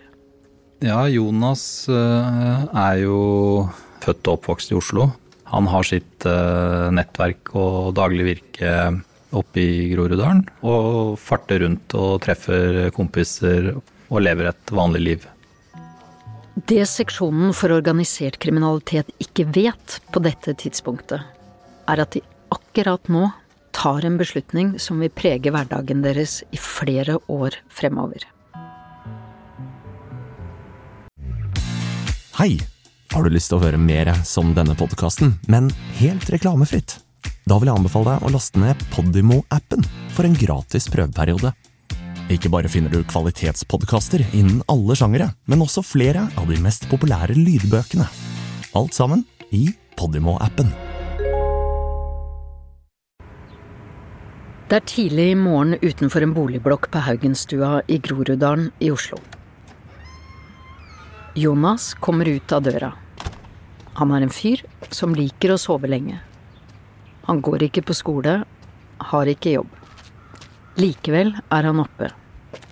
Ja, 0.83 1.05
Jonas 1.11 1.87
eh, 1.93 2.63
er 2.67 3.01
jo 3.03 3.19
født 4.03 4.27
og 4.27 4.39
oppvokst 4.39 4.73
i 4.73 4.79
Oslo. 4.79 5.11
Han 5.53 5.69
har 5.71 5.87
sitt 5.87 6.27
eh, 6.27 6.89
nettverk 6.97 7.53
og 7.59 7.93
daglig 7.99 8.27
virke 8.31 8.73
oppe 9.33 9.63
i 9.63 9.91
Groruddalen. 9.93 10.47
Og 10.65 11.19
farter 11.21 11.63
rundt 11.67 11.95
og 11.99 12.23
treffer 12.25 12.89
kompiser 12.97 13.75
og 13.77 14.25
lever 14.25 14.51
et 14.51 14.75
vanlig 14.75 15.05
liv. 15.05 15.29
Det 16.69 16.83
seksjonen 16.89 17.55
for 17.57 17.73
organisert 17.73 18.37
kriminalitet 18.43 19.09
ikke 19.23 19.47
vet 19.55 20.01
på 20.13 20.21
dette 20.25 20.53
tidspunktet, 20.61 21.23
er 21.89 22.03
at 22.03 22.13
de 22.17 22.21
akkurat 22.53 23.09
nå 23.13 23.31
tar 23.83 24.05
en 24.05 24.19
beslutning 24.19 24.77
som 24.79 25.01
vil 25.03 25.11
prege 25.11 25.51
hverdagen 25.51 26.05
deres 26.05 26.41
i 26.55 26.59
flere 26.61 27.17
år 27.33 27.57
fremover. 27.73 28.23
Hei! 32.39 32.61
Har 33.13 33.27
du 33.27 33.35
lyst 33.35 33.51
til 33.51 33.59
å 33.59 33.65
høre 33.65 33.77
mer 33.77 34.09
som 34.25 34.55
denne 34.57 34.73
podkasten, 34.79 35.35
men 35.53 35.67
helt 35.99 36.31
reklamefritt? 36.33 36.95
Da 37.45 37.59
vil 37.59 37.69
jeg 37.69 37.77
anbefale 37.77 38.15
deg 38.15 38.25
å 38.25 38.31
laste 38.33 38.63
ned 38.63 38.87
Podimo-appen 38.95 39.85
for 40.15 40.25
en 40.25 40.39
gratis 40.39 40.87
prøveperiode. 40.89 41.51
Ikke 42.33 42.53
bare 42.55 42.71
finner 42.73 42.95
du 42.95 43.03
kvalitetspodkaster 43.03 44.25
innen 44.31 44.63
alle 44.73 44.97
sjangere, 44.97 45.29
men 45.45 45.67
også 45.67 45.85
flere 45.85 46.25
av 46.41 46.49
de 46.49 46.63
mest 46.63 46.87
populære 46.93 47.37
lydbøkene. 47.37 48.09
Alt 48.79 48.97
sammen 48.97 49.27
i 49.51 49.67
Podimo-appen. 49.99 50.73
Det 54.73 54.79
er 54.79 54.89
tidlig 54.89 55.25
i 55.29 55.37
morgen 55.37 55.75
utenfor 55.83 56.25
en 56.25 56.31
boligblokk 56.33 56.87
på 56.95 57.01
Haugenstua 57.05 57.83
i 57.93 57.99
Groruddalen 58.01 58.71
i 58.81 58.87
Oslo. 58.89 59.19
Jonas 61.37 61.91
kommer 62.01 62.25
ut 62.25 62.55
av 62.57 62.63
døra. 62.65 62.89
Han 63.99 64.15
er 64.17 64.25
en 64.25 64.33
fyr 64.33 64.63
som 64.89 65.13
liker 65.13 65.53
å 65.53 65.59
sove 65.61 65.91
lenge. 65.93 66.23
Han 67.27 67.43
går 67.45 67.67
ikke 67.67 67.83
på 67.85 67.97
skole, 67.99 68.33
har 69.13 69.31
ikke 69.35 69.53
jobb. 69.59 69.75
Likevel 70.81 71.35
er 71.37 71.69
han 71.69 71.83
oppe. 71.83 72.09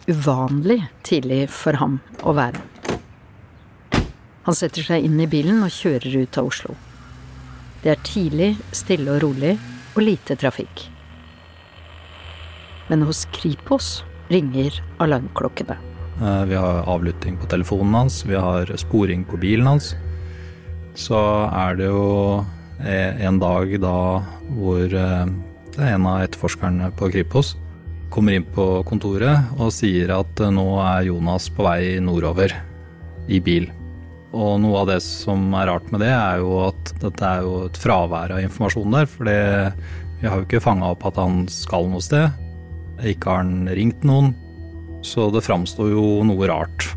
Uvanlig 0.08 0.78
tidlig 1.04 1.42
for 1.52 1.76
ham 1.82 1.98
å 2.24 2.32
være. 2.38 2.62
Han 4.46 4.56
setter 4.56 4.88
seg 4.88 5.04
inn 5.04 5.20
i 5.20 5.28
bilen 5.28 5.60
og 5.68 5.76
kjører 5.76 6.16
ut 6.22 6.40
av 6.40 6.48
Oslo. 6.48 6.78
Det 7.84 7.92
er 7.92 8.02
tidlig, 8.08 8.54
stille 8.72 9.18
og 9.18 9.20
rolig, 9.26 9.52
og 9.92 10.02
lite 10.06 10.38
trafikk. 10.40 10.86
Men 12.90 13.04
hos 13.06 13.22
Kripos 13.30 14.00
ringer 14.30 14.74
alarmklokkene. 14.98 15.76
Eh, 16.20 16.44
Vi 16.44 16.54
har 16.54 16.82
avlytting 16.90 17.38
på 17.38 17.46
telefonen 17.46 17.94
hans, 17.94 18.24
vi 18.26 18.34
har 18.34 18.66
sporing 18.76 19.24
på 19.24 19.38
bilen 19.38 19.66
hans. 19.66 19.94
Så 20.98 21.16
er 21.54 21.78
det 21.78 21.86
jo 21.86 22.44
eh, 22.82 23.22
en 23.26 23.38
dag 23.38 23.76
da 23.80 23.96
hvor 24.50 24.90
eh, 24.90 25.26
en 25.78 26.06
av 26.06 26.24
etterforskerne 26.26 26.90
på 26.98 27.12
Kripos 27.14 27.54
kommer 28.10 28.34
inn 28.34 28.48
på 28.56 28.82
kontoret 28.88 29.54
og 29.54 29.70
sier 29.70 30.10
at 30.10 30.42
nå 30.50 30.66
er 30.82 31.06
Jonas 31.06 31.46
på 31.54 31.62
vei 31.62 32.00
nordover 32.02 32.56
i 33.30 33.38
bil. 33.38 33.70
Og 34.34 34.58
noe 34.62 34.82
av 34.82 34.90
det 34.90 34.98
som 35.06 35.46
er 35.54 35.70
rart 35.70 35.86
med 35.94 36.02
det, 36.02 36.10
er 36.10 36.42
jo 36.42 36.58
at 36.66 36.90
dette 37.02 37.22
er 37.22 37.46
jo 37.46 37.54
et 37.68 37.78
fravær 37.78 38.34
av 38.34 38.42
informasjon 38.42 38.98
der. 38.98 39.06
For 39.10 39.30
vi 39.30 40.26
har 40.26 40.38
jo 40.38 40.46
ikke 40.46 40.62
fanga 40.62 40.90
opp 40.90 41.06
at 41.06 41.18
han 41.22 41.44
skal 41.50 41.86
noe 41.90 42.02
sted. 42.02 42.34
Ikke 43.06 43.30
har 43.32 43.44
han 43.44 43.68
ringt 43.72 44.04
noen. 44.04 44.34
Så 45.06 45.30
det 45.32 45.44
framsto 45.46 45.88
jo 45.88 46.04
noe 46.28 46.48
rart. 46.50 46.90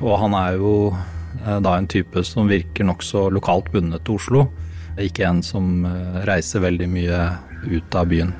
Og 0.00 0.14
han 0.22 0.36
er 0.38 0.58
jo 0.60 0.74
eh, 0.92 1.58
da 1.62 1.74
en 1.76 1.88
type 1.90 2.22
som 2.26 2.50
virker 2.50 2.86
nokså 2.86 3.26
lokalt 3.34 3.72
bundet 3.74 4.06
til 4.06 4.20
Oslo. 4.20 4.46
Ikke 5.00 5.26
en 5.26 5.42
som 5.44 5.84
eh, 5.88 6.22
reiser 6.28 6.62
veldig 6.64 6.88
mye 6.90 7.24
ut 7.66 7.98
av 7.98 8.08
byen. 8.12 8.32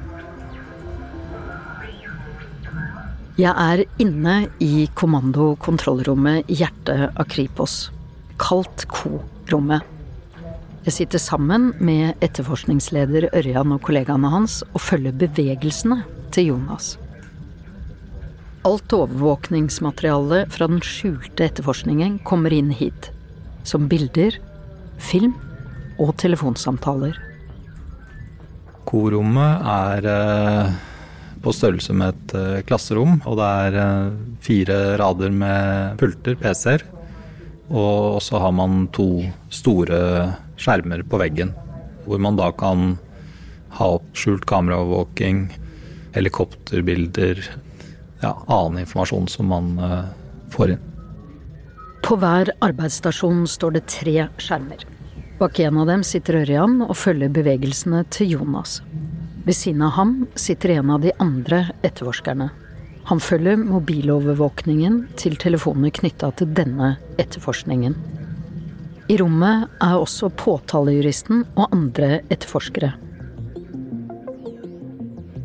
Jeg 3.41 3.55
er 3.57 3.87
inne 4.03 4.35
i 4.61 4.85
kommando-kontrollrommet 5.01 6.51
i 6.53 6.59
hjertet 6.61 7.09
av 7.09 7.25
Kripos. 7.33 7.87
Kalt 8.41 8.85
Ko-rommet. 8.93 9.87
Jeg 10.85 10.97
sitter 10.97 11.21
sammen 11.21 11.71
med 11.81 12.21
etterforskningsleder 12.25 13.31
Ørjan 13.37 13.73
og 13.77 13.83
kollegaene 13.85 14.33
hans 14.33 14.61
og 14.71 14.81
følger 14.85 15.17
bevegelsene 15.25 16.03
til 16.33 16.53
Jonas. 16.53 16.99
Alt 18.63 18.93
overvåkningsmaterialet 18.93 20.51
fra 20.53 20.67
den 20.69 20.83
skjulte 20.85 21.47
etterforskningen 21.47 22.19
kommer 22.29 22.53
inn 22.53 22.69
hit. 22.77 23.09
Som 23.65 23.87
bilder, 23.89 24.35
film 25.01 25.33
og 25.97 26.13
telefonsamtaler. 26.21 27.17
Korommet 28.85 29.65
er 29.65 30.09
eh, 30.13 30.75
på 31.41 31.55
størrelse 31.57 31.97
med 31.97 32.13
et 32.13 32.35
eh, 32.37 32.61
klasserom, 32.69 33.23
og 33.25 33.39
det 33.41 33.49
er 33.65 33.79
eh, 33.81 34.13
fire 34.45 34.79
rader 35.01 35.33
med 35.33 35.97
pulter, 36.03 36.37
PC-er. 36.43 36.85
Og 37.71 38.21
så 38.21 38.43
har 38.45 38.53
man 38.53 38.91
to 38.93 39.23
store 39.49 40.03
skjermer 40.61 41.07
på 41.09 41.23
veggen, 41.23 41.55
hvor 42.05 42.21
man 42.21 42.37
da 42.37 42.51
kan 42.53 42.99
ha 43.79 43.93
opp 43.97 44.13
skjult 44.19 44.45
kameraovervåking, 44.51 45.47
helikopterbilder, 46.13 47.41
ja, 48.21 48.35
annen 48.47 48.83
informasjon 48.85 49.29
som 49.29 49.51
man 49.51 49.75
eh, 49.79 50.05
får 50.51 50.77
inn. 50.77 50.87
På 52.05 52.17
hver 52.17 52.53
arbeidsstasjon 52.65 53.45
står 53.49 53.77
det 53.77 53.85
tre 53.93 54.17
skjermer. 54.41 54.87
Bak 55.41 55.61
en 55.61 55.79
av 55.81 55.89
dem 55.89 56.03
sitter 56.05 56.43
Ørjan 56.43 56.81
og 56.85 56.97
følger 57.01 57.33
bevegelsene 57.33 58.03
til 58.13 58.35
Jonas. 58.37 58.81
Ved 59.47 59.57
siden 59.57 59.85
av 59.87 59.95
ham 59.97 60.15
sitter 60.37 60.75
en 60.77 60.91
av 60.93 61.05
de 61.05 61.15
andre 61.23 61.63
etterforskerne. 61.87 62.51
Han 63.09 63.21
følger 63.25 63.57
mobilovervåkningen 63.61 65.01
til 65.19 65.39
telefoner 65.41 65.93
knytta 65.97 66.29
til 66.37 66.53
denne 66.57 66.95
etterforskningen. 67.19 67.97
I 69.11 69.17
rommet 69.19 69.71
er 69.83 69.97
også 69.97 70.29
påtalejuristen 70.39 71.47
og 71.57 71.73
andre 71.73 72.21
etterforskere. 72.31 72.93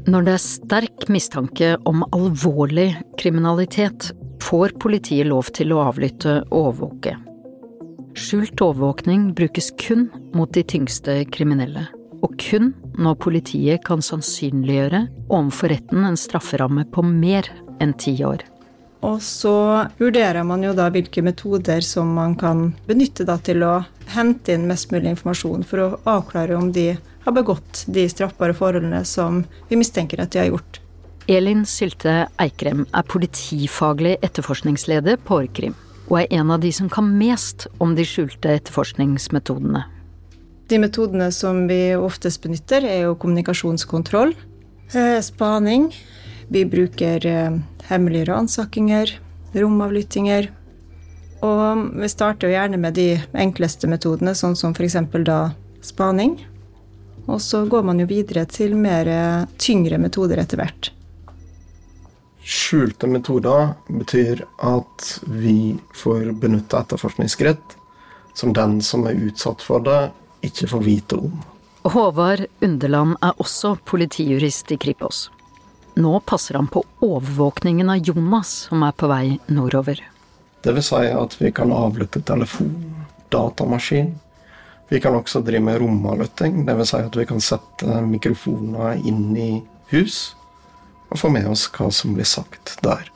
Når 0.06 0.26
det 0.28 0.34
er 0.36 0.42
sterk 0.44 1.08
mistanke 1.10 1.72
om 1.90 2.04
alvorlig 2.14 2.92
kriminalitet, 3.18 4.12
får 4.46 4.76
politiet 4.78 5.26
lov 5.26 5.50
til 5.58 5.74
å 5.74 5.80
avlytte 5.88 6.44
og 6.52 6.60
overvåke. 6.60 7.16
Skjult 8.14 8.62
overvåkning 8.62 9.32
brukes 9.36 9.72
kun 9.82 10.06
mot 10.38 10.52
de 10.54 10.62
tyngste 10.62 11.24
kriminelle, 11.34 11.88
og 12.22 12.36
kun 12.38 12.76
når 13.02 13.18
politiet 13.26 13.82
kan 13.88 14.06
sannsynliggjøre 14.06 15.08
overfor 15.26 15.74
retten 15.74 16.06
en 16.06 16.20
strafferamme 16.20 16.86
på 16.94 17.02
mer 17.10 17.50
enn 17.82 17.98
ti 17.98 18.14
år. 18.22 18.46
Og 19.06 19.18
så 19.26 19.58
vurderer 19.98 20.46
man 20.46 20.64
jo 20.66 20.76
da 20.78 20.88
hvilke 20.94 21.26
metoder 21.26 21.82
som 21.86 22.14
man 22.14 22.38
kan 22.38 22.70
benytte 22.86 23.26
til 23.46 23.66
å 23.66 23.74
hente 24.14 24.54
inn 24.54 24.70
mest 24.70 24.94
mulig 24.94 25.16
informasjon 25.16 25.66
for 25.66 25.82
å 25.82 25.92
avklare 26.14 26.58
om 26.58 26.70
de 26.74 26.92
har 27.26 27.34
begått 27.34 27.84
de 27.88 28.06
straffbare 28.10 28.54
forholdene 28.54 29.02
som 29.06 29.44
vi 29.70 29.80
mistenker 29.80 30.22
at 30.22 30.34
de 30.34 30.44
har 30.44 30.52
gjort. 30.54 30.80
Elin 31.28 31.64
Sylte 31.66 32.28
Eikrem 32.42 32.84
er 32.94 33.08
politifaglig 33.10 34.20
etterforskningsleder 34.26 35.18
på 35.26 35.40
Orkrim, 35.42 35.74
og 36.06 36.20
er 36.22 36.38
en 36.38 36.54
av 36.54 36.62
de 36.62 36.70
som 36.76 36.90
kan 36.92 37.10
mest 37.18 37.66
om 37.82 37.96
de 37.98 38.06
skjulte 38.06 38.54
etterforskningsmetodene. 38.60 39.82
De 40.70 40.78
metodene 40.82 41.32
som 41.34 41.66
vi 41.70 41.96
oftest 41.98 42.42
benytter, 42.46 42.86
er 42.86 43.08
jo 43.08 43.18
kommunikasjonskontroll, 43.22 44.36
eh, 44.94 45.22
spaning, 45.22 45.94
Vi 46.48 46.62
bruker 46.64 47.26
eh, 47.26 47.58
hemmelige 47.90 48.26
ransakinger, 48.26 49.20
romavlyttinger. 49.54 50.52
Og 51.42 51.88
vi 52.02 52.10
starter 52.10 52.48
jo 52.48 52.54
gjerne 52.54 52.78
med 52.78 52.94
de 52.94 53.08
enkleste 53.34 53.90
metodene, 53.90 54.36
sånn 54.38 54.56
som 54.56 54.76
f.eks. 54.78 54.94
da 55.26 55.56
spaning. 55.82 56.38
Og 57.26 57.42
så 57.42 57.64
går 57.66 57.86
man 57.88 58.00
jo 58.02 58.10
videre 58.10 58.46
til 58.46 58.76
mer 58.78 59.10
eh, 59.10 59.48
tyngre 59.58 59.98
metoder 60.02 60.42
etter 60.44 60.62
hvert. 60.62 60.92
Skjulte 62.46 63.10
metoder 63.10 63.72
betyr 63.90 64.44
at 64.62 65.08
vi 65.26 65.76
får 65.98 66.30
benytte 66.38 66.78
etterforskningsskritt 66.78 67.74
som 68.38 68.54
den 68.54 68.82
som 68.82 69.08
er 69.08 69.18
utsatt 69.18 69.64
for 69.66 69.82
det, 69.82 70.12
ikke 70.46 70.68
får 70.70 70.84
vite 70.86 71.18
om. 71.18 71.40
Håvard 71.86 72.46
Underland 72.66 73.16
er 73.22 73.34
også 73.42 73.76
politijurist 73.86 74.72
i 74.72 74.78
Kripos. 74.78 75.30
Nå 75.96 76.20
passer 76.20 76.60
han 76.60 76.68
på 76.68 76.84
overvåkningen 77.06 77.90
av 77.90 77.98
Jonas 78.04 78.52
som 78.68 78.84
er 78.84 78.92
på 78.92 79.08
vei 79.08 79.38
nordover. 79.48 80.02
Det 80.62 80.74
vil 80.74 80.84
si 80.84 81.02
at 81.14 81.38
vi 81.40 81.52
kan 81.56 81.72
avlytte 81.72 82.22
telefon, 82.26 82.74
datamaskin. 83.30 84.16
Vi 84.90 85.00
kan 85.02 85.16
også 85.18 85.42
drive 85.42 85.64
med 85.66 85.80
romavlytting. 85.82 86.66
Det 86.66 86.76
vil 86.78 86.88
si 86.88 86.98
at 87.02 87.16
vi 87.18 87.26
kan 87.26 87.42
sette 87.42 88.02
mikrofoner 88.06 89.02
inn 89.02 89.32
i 89.38 89.52
hus 89.94 90.36
og 91.10 91.20
få 91.22 91.30
med 91.34 91.48
oss 91.50 91.68
hva 91.74 91.90
som 91.94 92.16
blir 92.18 92.28
sagt 92.28 92.78
der. 92.86 93.08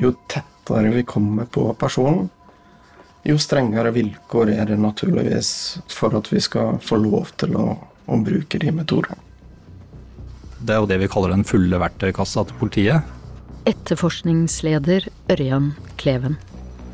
Jo 0.00 0.14
tettere 0.32 0.92
vi 0.94 1.04
kommer 1.08 1.48
på 1.50 1.66
personen, 1.80 2.30
jo 3.22 3.36
strengere 3.38 3.92
vilkår 3.94 4.50
er 4.56 4.70
det 4.72 4.78
naturligvis 4.82 5.50
for 5.92 6.14
at 6.18 6.30
vi 6.32 6.40
skal 6.42 6.80
få 6.82 6.98
lov 6.98 7.30
til 7.38 7.54
å, 7.54 7.66
å 7.78 8.18
bruke 8.18 8.58
de 8.58 8.72
metodene. 8.74 9.18
Det 10.62 10.74
er 10.74 10.80
jo 10.82 10.88
det 10.90 10.98
vi 11.02 11.10
kaller 11.10 11.34
den 11.34 11.46
fulle 11.46 11.78
verktøykassa 11.82 12.46
til 12.48 12.58
politiet. 12.58 13.12
Etterforskningsleder 13.66 15.08
Ørjan 15.30 15.72
Kleven. 15.98 16.36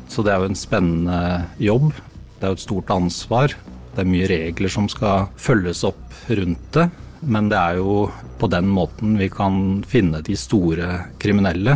Så 0.09 0.25
det 0.25 0.33
er 0.33 0.41
jo 0.41 0.49
en 0.51 0.57
spennende 0.57 1.19
jobb. 1.61 1.91
Det 2.37 2.45
er 2.45 2.53
jo 2.53 2.57
et 2.57 2.65
stort 2.65 2.93
ansvar. 2.93 3.53
Det 3.99 4.05
er 4.05 4.13
mye 4.13 4.27
regler 4.31 4.71
som 4.71 4.85
skal 4.87 5.25
følges 5.35 5.81
opp 5.83 6.13
rundt 6.31 6.67
det. 6.71 6.85
Men 7.27 7.49
det 7.51 7.57
er 7.59 7.79
jo 7.81 8.05
på 8.39 8.47
den 8.47 8.69
måten 8.71 9.17
vi 9.19 9.25
kan 9.27 9.81
finne 9.83 10.21
de 10.23 10.37
store 10.39 11.01
kriminelle 11.19 11.73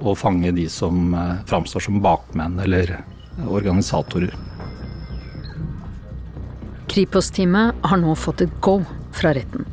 og 0.00 0.16
fange 0.16 0.54
de 0.56 0.64
som 0.72 1.12
eh, 1.12 1.42
framstår 1.44 1.84
som 1.84 1.98
bakmenn 2.00 2.56
eller 2.64 2.94
organisatorer. 3.44 4.32
Kripos-teamet 6.88 7.84
har 7.84 8.00
nå 8.00 8.14
fått 8.16 8.46
et 8.46 8.54
go 8.64 8.78
fra 9.12 9.34
retten. 9.36 9.68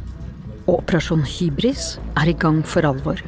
Og 0.66 0.82
Operasjon 0.82 1.24
Hybris 1.24 1.94
er 2.20 2.34
i 2.34 2.36
gang 2.36 2.60
for 2.68 2.84
alvor. 2.84 3.22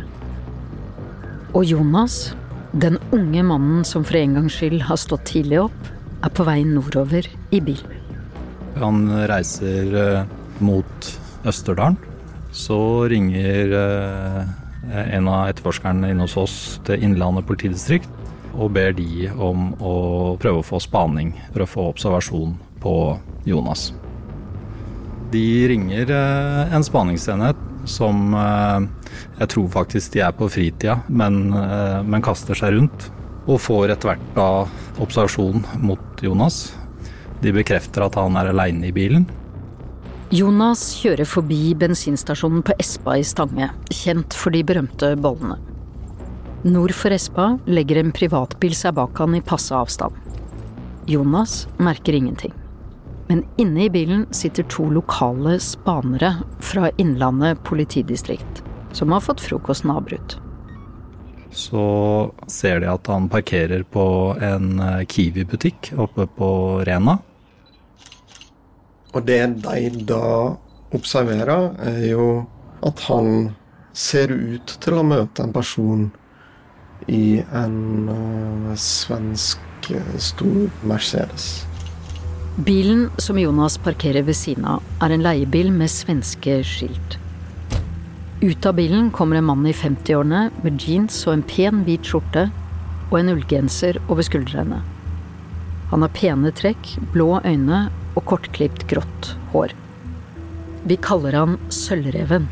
Og 1.55 1.63
Jonas, 1.63 2.33
den 2.75 2.99
unge 3.15 3.47
mannen 3.47 3.87
som 3.87 4.03
for 4.03 4.19
en 4.19 4.35
gangs 4.41 4.59
skyld 4.59 4.83
har 4.89 4.99
stått 4.99 5.29
tidlig 5.31 5.63
opp, 5.69 5.93
er 6.19 6.35
på 6.35 6.43
vei 6.43 6.65
nordover 6.67 7.31
i 7.55 7.63
bil. 7.63 7.85
Han 8.81 9.07
reiser 9.29 9.95
eh, 9.97 10.23
mot 10.59 11.09
Østerdalen. 11.47 11.97
Så 12.55 12.79
ringer 13.11 13.73
eh, 13.77 14.41
en 15.17 15.27
av 15.29 15.49
etterforskerne 15.51 16.11
inne 16.13 16.25
hos 16.25 16.37
oss 16.39 16.57
til 16.87 17.03
Innlandet 17.03 17.47
politidistrikt 17.47 18.09
og 18.57 18.71
ber 18.73 18.95
de 18.97 19.27
om 19.33 19.69
å 19.83 19.95
prøve 20.41 20.63
å 20.63 20.65
få 20.65 20.79
spaning 20.81 21.35
for 21.51 21.63
å 21.63 21.69
få 21.69 21.87
observasjon 21.91 22.55
på 22.81 22.93
Jonas. 23.45 23.91
De 25.33 25.45
ringer 25.69 26.09
eh, 26.09 26.73
en 26.73 26.85
spaningsenhet 26.85 27.63
som 27.87 28.33
jeg 28.35 29.47
tror 29.53 29.67
faktisk 29.71 30.11
de 30.17 30.23
er 30.25 30.33
på 30.35 30.49
fritida, 30.51 30.97
men, 31.07 31.53
men 32.03 32.25
kaster 32.25 32.57
seg 32.59 32.73
rundt. 32.75 33.05
Og 33.47 33.61
får 33.63 33.93
etter 33.93 34.09
hvert 34.11 34.25
da 34.35 34.47
observasjon 34.99 35.63
mot 35.87 36.19
Jonas. 36.25 36.65
De 37.43 37.53
bekrefter 37.53 38.05
at 38.05 38.17
han 38.17 38.37
er 38.39 38.51
aleine 38.51 38.89
i 38.89 38.93
bilen. 38.95 39.27
Jonas 40.33 40.89
kjører 40.99 41.27
forbi 41.29 41.71
bensinstasjonen 41.79 42.63
på 42.67 42.75
Espa 42.81 43.15
i 43.15 43.23
Stange, 43.23 43.69
kjent 43.93 44.35
for 44.35 44.51
de 44.51 44.63
berømte 44.67 45.13
bollene. 45.23 45.55
Nord 46.67 46.91
for 46.97 47.15
Espa 47.15 47.53
legger 47.69 48.01
en 48.01 48.11
privatbil 48.11 48.73
seg 48.75 48.97
bak 48.97 49.19
han 49.21 49.37
i 49.37 49.43
passe 49.45 49.75
avstand. 49.75 50.15
Jonas 51.07 51.61
merker 51.79 52.17
ingenting. 52.17 52.51
Men 53.27 53.45
inne 53.61 53.85
i 53.85 53.91
bilen 53.91 54.25
sitter 54.35 54.67
to 54.71 54.89
lokale 54.91 55.59
spanere 55.63 56.33
fra 56.59 56.89
Innlandet 56.97 57.63
politidistrikt, 57.63 58.63
som 58.91 59.15
har 59.15 59.23
fått 59.23 59.43
frokosten 59.43 59.91
avbrutt. 59.95 60.39
Så 61.51 61.85
ser 62.51 62.81
de 62.83 62.91
at 62.91 63.07
han 63.07 63.29
parkerer 63.31 63.83
på 63.83 64.35
en 64.43 64.79
eh, 64.83 65.05
Kiwi-butikk 65.07 65.93
oppe 65.95 66.27
på 66.27 66.49
Rena. 66.87 67.17
Og 69.17 69.25
det 69.25 69.41
de 69.65 70.03
da 70.05 70.53
observerer, 70.93 71.71
er 71.81 72.03
jo 72.11 72.27
at 72.85 73.01
han 73.07 73.55
ser 73.97 74.29
ut 74.29 74.75
til 74.83 74.99
å 74.99 75.05
møte 75.05 75.41
en 75.41 75.55
person 75.55 76.03
i 77.09 77.39
en 77.55 77.79
uh, 78.11 78.75
svensk 78.77 79.89
uh, 79.89 80.13
stor 80.21 80.69
Mercedes. 80.85 81.65
Bilen 82.61 83.07
som 83.21 83.39
Jonas 83.41 83.79
parkerer 83.81 84.25
ved 84.27 84.37
siden 84.37 84.67
av, 84.69 84.85
er 85.01 85.13
en 85.13 85.25
leiebil 85.25 85.73
med 85.73 85.89
svenske 85.93 86.59
skilt. 86.65 87.17
Ut 88.41 88.65
av 88.69 88.77
bilen 88.77 89.09
kommer 89.09 89.39
en 89.39 89.49
mann 89.49 89.65
i 89.65 89.73
50-årene 89.73 90.47
med 90.61 90.81
jeans 90.81 91.23
og 91.25 91.39
en 91.39 91.45
pen, 91.49 91.81
hvit 91.89 92.05
skjorte 92.05 92.47
og 93.09 93.17
en 93.17 93.33
ullgenser 93.33 93.97
over 94.11 94.25
skuldrene. 94.25 94.83
Han 95.89 96.03
har 96.05 96.13
pene 96.13 96.51
trekk, 96.53 96.99
blå 97.13 97.39
øyne 97.47 97.87
og 98.17 98.25
kortklipt 98.25 98.87
grått 98.89 99.35
hår. 99.53 99.75
Vi 100.87 100.97
kaller 101.03 101.35
han 101.37 101.57
Sølvreven. 101.73 102.47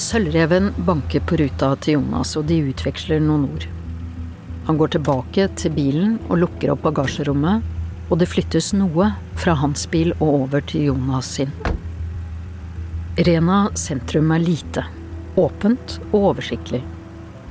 Sølvreven 0.00 0.72
banker 0.86 1.22
på 1.22 1.38
ruta 1.38 1.74
til 1.84 2.00
Jonas, 2.00 2.34
og 2.38 2.48
de 2.50 2.58
utveksler 2.72 3.22
noen 3.22 3.46
ord. 3.52 3.68
Han 4.66 4.80
går 4.80 4.94
tilbake 4.96 5.46
til 5.60 5.74
bilen 5.76 6.16
og 6.30 6.40
lukker 6.40 6.72
opp 6.72 6.82
bagasjerommet, 6.86 7.62
og 8.10 8.18
det 8.20 8.28
flyttes 8.32 8.72
noe 8.76 9.12
fra 9.38 9.54
hans 9.60 9.86
bil 9.92 10.12
og 10.18 10.26
over 10.42 10.64
til 10.66 10.88
Jonas 10.88 11.30
sin. 11.36 11.52
Rena 13.14 13.68
sentrum 13.78 14.32
er 14.34 14.42
lite, 14.42 14.82
åpent 15.38 16.00
og 16.10 16.32
oversiktlig. 16.32 16.82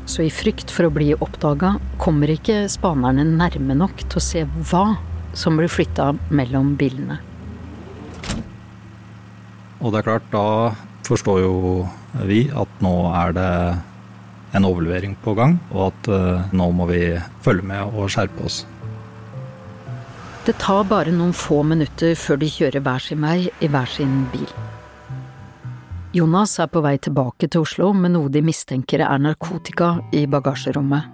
Så 0.10 0.26
i 0.26 0.34
frykt 0.34 0.74
for 0.74 0.90
å 0.90 0.92
bli 0.92 1.14
oppdaga 1.16 1.78
kommer 2.02 2.34
ikke 2.34 2.66
spanerne 2.72 3.24
nærme 3.24 3.78
nok 3.80 4.04
til 4.04 4.20
å 4.20 4.26
se 4.26 4.44
hva 4.68 4.88
som 5.34 5.58
blir 5.58 5.72
flytta 5.72 6.14
mellom 6.30 6.76
bilene. 6.80 7.20
Og 9.84 9.92
det 9.92 10.00
er 10.00 10.08
klart, 10.08 10.28
da 10.32 10.74
forstår 11.04 11.42
jo 11.44 11.56
vi 12.24 12.46
at 12.56 12.84
nå 12.84 12.94
er 13.12 13.34
det 13.36 13.50
en 14.54 14.68
overlevering 14.68 15.16
på 15.24 15.34
gang, 15.38 15.58
og 15.74 15.90
at 15.90 16.12
uh, 16.14 16.54
nå 16.54 16.70
må 16.78 16.88
vi 16.92 17.02
følge 17.44 17.66
med 17.68 17.98
og 17.98 18.12
skjerpe 18.14 18.46
oss. 18.46 18.62
Det 20.44 20.58
tar 20.60 20.84
bare 20.90 21.12
noen 21.16 21.34
få 21.36 21.62
minutter 21.64 22.18
før 22.20 22.42
de 22.42 22.52
kjører 22.52 22.84
hver 22.84 23.04
sin 23.04 23.24
vei 23.24 23.48
i 23.48 23.70
hver 23.72 23.90
sin 23.90 24.26
bil. 24.34 24.50
Jonas 26.14 26.60
er 26.62 26.70
på 26.70 26.84
vei 26.86 26.98
tilbake 27.02 27.48
til 27.50 27.64
Oslo 27.64 27.90
med 27.98 28.14
noe 28.14 28.30
de 28.30 28.44
mistenker 28.46 29.02
er 29.02 29.24
narkotika 29.24 29.96
i 30.14 30.28
bagasjerommet. 30.30 31.13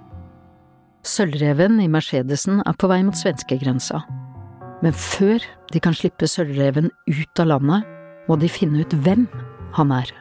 Sølvreven 1.08 1.80
i 1.80 1.88
Mercedesen 1.92 2.60
er 2.68 2.76
på 2.76 2.90
vei 2.92 3.00
mot 3.08 3.16
svenskegrensa. 3.16 4.02
Men 4.84 4.96
før 4.96 5.44
de 5.72 5.82
kan 5.84 5.96
slippe 5.96 6.28
Sølvreven 6.28 6.90
ut 7.08 7.42
av 7.42 7.52
landet, 7.54 7.86
må 8.28 8.38
de 8.40 8.50
finne 8.52 8.84
ut 8.84 8.96
hvem 9.06 9.26
han 9.78 9.94
er. 9.96 10.12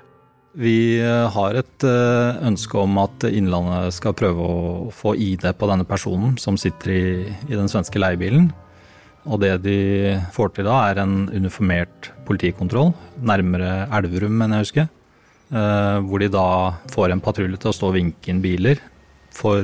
Vi 0.59 0.99
eh, 0.99 1.27
har 1.31 1.59
et 1.59 1.85
eh, 1.87 2.39
ønske 2.49 2.79
om 2.81 2.97
at 3.03 3.27
Innlandet 3.29 3.95
skal 3.95 4.17
prøve 4.19 4.43
å 4.43 4.89
få 4.95 5.13
ID 5.15 5.45
på 5.59 5.69
denne 5.71 5.87
personen 5.87 6.39
som 6.41 6.57
sitter 6.59 6.95
i, 6.95 7.05
i 7.47 7.55
den 7.55 7.71
svenske 7.71 8.01
leiebilen. 8.01 8.49
Og 9.29 9.43
det 9.43 9.59
de 9.67 9.79
får 10.35 10.55
til 10.57 10.67
da, 10.67 10.81
er 10.89 11.03
en 11.03 11.29
uniformert 11.35 12.11
politikontroll 12.27 12.95
nærmere 13.21 13.89
Elverum, 13.99 14.39
mener 14.41 14.59
jeg 14.59 14.69
husker. 14.69 14.89
Eh, 15.49 15.99
hvor 16.07 16.23
de 16.23 16.31
da 16.33 16.49
får 16.95 17.13
en 17.13 17.23
patrulje 17.25 17.61
til 17.61 17.71
å 17.71 17.77
stå 17.77 17.93
og 17.93 17.99
vinke 17.99 18.33
inn 18.33 18.43
biler. 18.45 18.81
For 19.39 19.63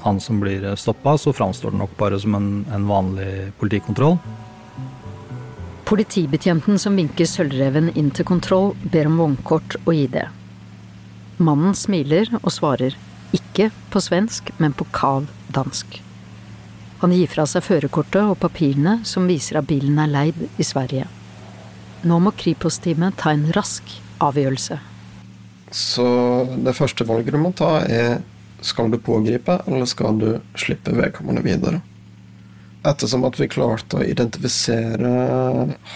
han 0.00 0.20
som 0.20 0.40
blir 0.40 0.64
stoppa, 0.80 1.18
så 1.20 1.34
framstår 1.36 1.74
det 1.74 1.80
nok 1.82 1.96
bare 2.00 2.16
som 2.20 2.34
en, 2.38 2.50
en 2.72 2.86
vanlig 2.88 3.52
politikontroll. 3.60 4.16
Politibetjenten 5.84 6.78
som 6.80 6.96
vinker 6.96 7.28
Sølvreven 7.28 7.90
inn 7.92 8.08
til 8.16 8.24
kontroll, 8.24 8.72
ber 8.88 9.10
om 9.10 9.20
vognkort 9.20 9.76
og 9.82 9.92
ID. 9.92 10.16
Mannen 11.44 11.76
smiler 11.76 12.32
og 12.40 12.48
svarer, 12.54 12.96
ikke 13.36 13.68
på 13.92 14.00
svensk, 14.00 14.48
men 14.62 14.72
på 14.72 14.86
kav 14.96 15.26
dansk. 15.52 16.00
Han 17.02 17.12
gir 17.12 17.28
fra 17.28 17.44
seg 17.50 17.66
førerkortet 17.66 18.22
og 18.22 18.38
papirene 18.40 19.02
som 19.04 19.28
viser 19.28 19.60
at 19.60 19.68
bilen 19.68 19.98
er 20.00 20.08
leid 20.08 20.38
i 20.56 20.64
Sverige. 20.64 21.04
Nå 22.08 22.16
må 22.24 22.32
Kripos-teamet 22.40 23.18
ta 23.20 23.34
en 23.34 23.50
rask 23.52 23.92
avgjørelse. 24.24 24.78
Så 25.74 26.06
det 26.64 26.76
første 26.78 27.04
valget 27.04 27.34
du 27.34 27.42
må 27.42 27.50
ta, 27.56 27.82
er 27.84 28.22
skal 28.64 28.90
du 28.90 28.98
pågripe, 28.98 29.58
eller 29.66 29.84
skal 29.88 30.18
du 30.18 30.28
slippe 30.56 30.94
vedkommende 30.96 31.44
videre. 31.44 31.82
Ettersom 32.84 33.24
at 33.28 33.36
vi 33.40 33.48
klarte 33.52 34.00
å 34.00 34.04
identifisere 34.04 35.10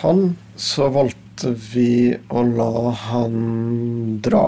han, 0.00 0.22
så 0.56 0.88
valgte 0.92 1.54
vi 1.72 2.16
å 2.28 2.42
la 2.44 2.92
han 3.08 4.20
dra. 4.24 4.44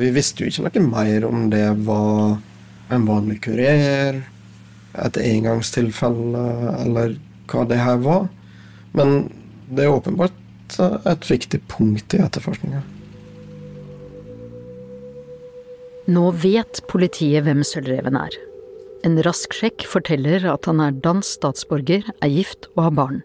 Vi 0.00 0.12
visste 0.12 0.44
jo 0.44 0.52
ikke 0.52 0.80
noe 0.80 0.86
mer 0.90 1.26
om 1.28 1.48
det 1.52 1.66
var 1.88 2.38
en 2.90 3.08
vanlig 3.08 3.40
kurer, 3.46 4.22
et 5.00 5.18
engangstilfelle, 5.20 6.46
eller 6.84 7.18
hva 7.50 7.66
det 7.68 7.80
her 7.80 8.00
var. 8.04 8.28
Men 8.96 9.28
det 9.70 9.86
er 9.86 9.94
åpenbart 9.94 10.80
et 10.80 11.30
viktig 11.30 11.62
punkt 11.70 12.16
i 12.16 12.24
etterforskninga. 12.24 12.82
Nå 16.10 16.30
vet 16.42 16.80
politiet 16.90 17.44
hvem 17.46 17.60
Sølvreven 17.66 18.16
er. 18.18 18.34
En 19.06 19.18
rask 19.22 19.52
sjekk 19.54 19.84
forteller 19.86 20.42
at 20.50 20.66
han 20.66 20.80
er 20.82 20.96
dansk 21.04 21.36
statsborger, 21.38 22.08
er 22.18 22.32
gift 22.32 22.66
og 22.74 22.88
har 22.88 22.96
barn. 22.96 23.20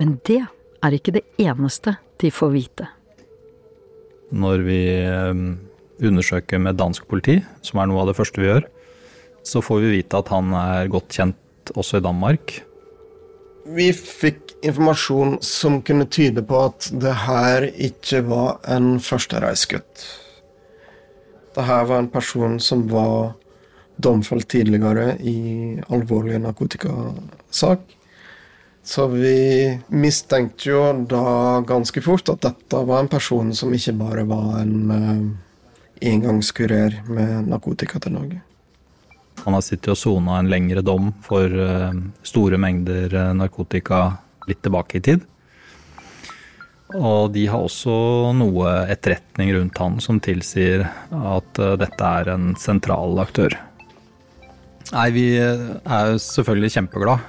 Men 0.00 0.16
det 0.24 0.40
er 0.46 0.96
ikke 0.96 1.18
det 1.18 1.26
eneste 1.42 1.98
de 2.22 2.32
får 2.32 2.54
vite. 2.54 2.88
Når 4.32 4.64
vi 4.64 4.80
eh, 4.96 5.44
undersøker 6.08 6.62
med 6.62 6.80
dansk 6.80 7.04
politi, 7.10 7.36
som 7.60 7.82
er 7.82 7.90
noe 7.90 8.02
av 8.02 8.10
det 8.10 8.16
første 8.18 8.40
vi 8.40 8.48
gjør, 8.48 8.64
så 9.46 9.60
får 9.62 9.84
vi 9.84 9.94
vite 9.98 10.18
at 10.18 10.32
han 10.32 10.56
er 10.56 10.90
godt 10.90 11.12
kjent 11.20 11.76
også 11.76 12.00
i 12.00 12.06
Danmark. 12.06 12.60
Vi 13.76 13.90
fikk 13.92 14.56
informasjon 14.64 15.42
som 15.44 15.82
kunne 15.84 16.08
tyde 16.08 16.42
på 16.46 16.68
at 16.70 16.88
det 16.96 17.18
her 17.26 17.68
ikke 17.76 18.24
var 18.30 18.62
en 18.72 18.96
førstereisgutt. 19.02 20.06
Det 21.56 21.64
her 21.64 21.84
var 21.88 22.02
en 22.02 22.12
person 22.12 22.58
som 22.60 22.84
var 22.88 23.32
domfelt 23.96 24.48
tidligere 24.48 25.16
i 25.24 25.38
alvorlig 25.88 26.40
narkotikasak. 26.44 27.80
Så 28.84 29.06
vi 29.10 29.38
mistenkte 29.88 30.68
jo 30.68 30.82
da 31.10 31.62
ganske 31.66 32.02
fort 32.04 32.28
at 32.30 32.44
dette 32.44 32.82
var 32.86 33.00
en 33.02 33.08
person 33.10 33.54
som 33.56 33.72
ikke 33.74 33.96
bare 33.98 34.26
var 34.28 34.60
en 34.60 34.92
uh, 34.92 35.24
engangskurer 36.06 37.00
med 37.08 37.48
narkotika 37.48 37.98
til 38.04 38.14
Norge. 38.14 38.42
Han 39.42 39.56
har 39.56 39.64
sittet 39.64 39.94
og 39.96 39.98
sona 39.98 40.36
en 40.38 40.52
lengre 40.52 40.84
dom 40.84 41.08
for 41.24 41.50
uh, 41.50 41.96
store 42.22 42.60
mengder 42.60 43.16
uh, 43.16 43.32
narkotika 43.34 44.04
litt 44.46 44.60
tilbake 44.62 45.00
i 45.00 45.04
tid. 45.08 45.24
Og 46.94 47.32
de 47.34 47.46
har 47.50 47.64
også 47.66 47.92
noe 48.38 48.72
etterretning 48.92 49.50
rundt 49.56 49.80
han 49.82 49.96
som 50.02 50.20
tilsier 50.22 50.84
at 51.10 51.62
uh, 51.62 51.74
dette 51.80 52.10
er 52.20 52.30
en 52.30 52.52
sentral 52.60 53.18
aktør. 53.22 53.56
Nei, 54.92 55.08
vi 55.10 55.24
er 55.34 56.12
jo 56.12 56.18
selvfølgelig 56.22 56.68
kjempeglad. 56.76 57.24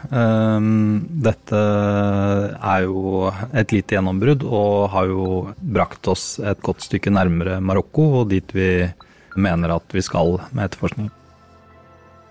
Dette 1.26 1.62
er 2.54 2.86
jo 2.86 3.32
et 3.34 3.74
lite 3.74 3.98
gjennombrudd 3.98 4.46
og 4.46 4.92
har 4.94 5.10
jo 5.10 5.26
brakt 5.58 6.06
oss 6.14 6.36
et 6.38 6.62
godt 6.62 6.86
stykke 6.86 7.16
nærmere 7.18 7.58
Marokko 7.58 8.12
og 8.22 8.30
dit 8.30 8.54
vi 8.54 8.86
mener 9.34 9.74
at 9.74 9.98
vi 9.98 10.06
skal 10.06 10.38
med 10.52 10.68
etterforskning 10.68 11.10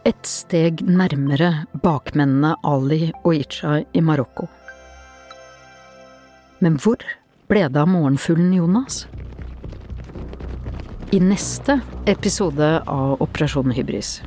et 0.07 0.29
steg 0.29 0.85
nærmere 0.87 1.67
bakmennene 1.83 2.55
Ali 2.67 3.09
og 3.25 3.33
Icha 3.35 3.81
i 3.91 4.03
Marokko. 4.05 4.47
Men 6.65 6.79
hvor 6.81 7.03
ble 7.51 7.67
det 7.69 7.81
av 7.83 7.91
morgenfuglen 7.93 8.55
Jonas? 8.57 9.05
I 11.13 11.21
neste 11.21 11.79
episode 12.09 12.71
av 12.89 13.21
Operasjon 13.23 13.75
Hybris. 13.77 14.23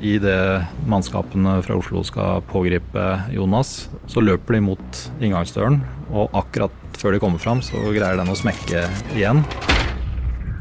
I 0.00 0.18
det 0.20 0.66
mannskapene 0.88 1.58
fra 1.64 1.78
Oslo 1.80 2.04
skal 2.04 2.44
pågripe 2.48 3.06
Jonas, 3.32 3.88
så 4.08 4.20
løper 4.24 4.56
de 4.56 4.62
mot 4.68 5.02
inngangsdøren, 5.20 5.80
og 6.12 6.36
akkurat 6.36 6.76
før 7.00 7.16
de 7.16 7.20
kommer 7.24 7.40
fram, 7.40 7.64
så 7.64 7.80
greier 7.92 8.20
den 8.20 8.32
å 8.32 8.36
smekke 8.36 8.84
igjen. 9.16 9.42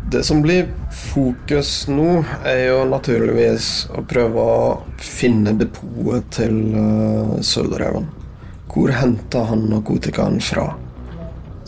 Det 0.09 0.23
som 0.25 0.41
blir 0.41 0.71
fokus 1.11 1.83
nå, 1.91 2.23
er 2.47 2.69
jo 2.71 2.81
naturligvis 2.89 3.89
å 3.93 4.07
prøve 4.09 4.41
å 4.41 4.67
finne 5.03 5.53
depotet 5.59 6.31
til 6.39 6.61
uh, 6.73 7.35
Sølvreven. 7.45 8.07
Hvor 8.71 8.95
henta 8.95 9.43
han 9.51 9.67
narkotikaen 9.69 10.39
fra? 10.41 10.71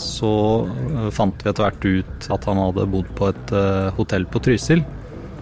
Så 0.02 0.32
uh, 0.66 1.10
fant 1.14 1.38
vi 1.44 1.52
etter 1.52 1.68
hvert 1.68 1.86
ut 1.86 2.32
at 2.34 2.48
han 2.50 2.60
hadde 2.62 2.90
bodd 2.90 3.12
på 3.18 3.30
et 3.30 3.54
uh, 3.54 3.92
hotell 3.98 4.26
på 4.30 4.42
Trysil. 4.44 4.84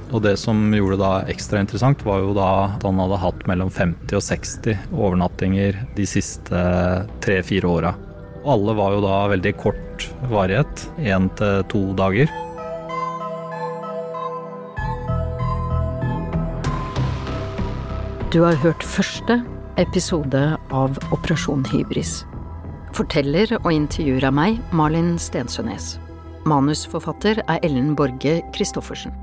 Og 0.10 0.24
det 0.26 0.36
som 0.42 0.58
gjorde 0.74 0.98
det 0.98 1.04
da 1.04 1.32
ekstra 1.32 1.62
interessant, 1.62 2.02
var 2.06 2.24
jo 2.24 2.34
da 2.34 2.50
at 2.66 2.86
han 2.88 3.00
hadde 3.02 3.22
hatt 3.22 3.44
mellom 3.50 3.70
50 3.70 4.18
og 4.18 4.26
60 4.26 4.80
overnattinger 4.90 5.78
de 5.98 6.08
siste 6.10 6.64
tre-fire 7.22 7.70
åra. 7.70 7.94
Og 8.42 8.54
alle 8.56 8.76
var 8.80 8.96
jo 8.96 9.04
da 9.06 9.16
veldig 9.36 9.54
kort 9.62 10.08
varighet, 10.32 10.88
én 10.98 11.30
til 11.38 11.62
to 11.70 11.84
dager. 12.00 12.32
Du 18.34 18.44
har 18.46 18.58
hørt 18.62 18.84
første 18.86 19.40
episode 19.82 20.42
av 20.70 20.98
Operasjon 21.14 21.64
Hybris. 21.66 22.29
Forteller 23.00 23.54
og 23.62 23.70
intervjuer 23.72 24.26
av 24.28 24.34
meg, 24.36 24.58
Malin 24.76 25.14
Stensønes. 25.24 25.94
Manusforfatter 26.50 27.40
er 27.46 27.62
Ellen 27.64 27.94
Borge 27.96 28.42
Christoffersen. 28.52 29.14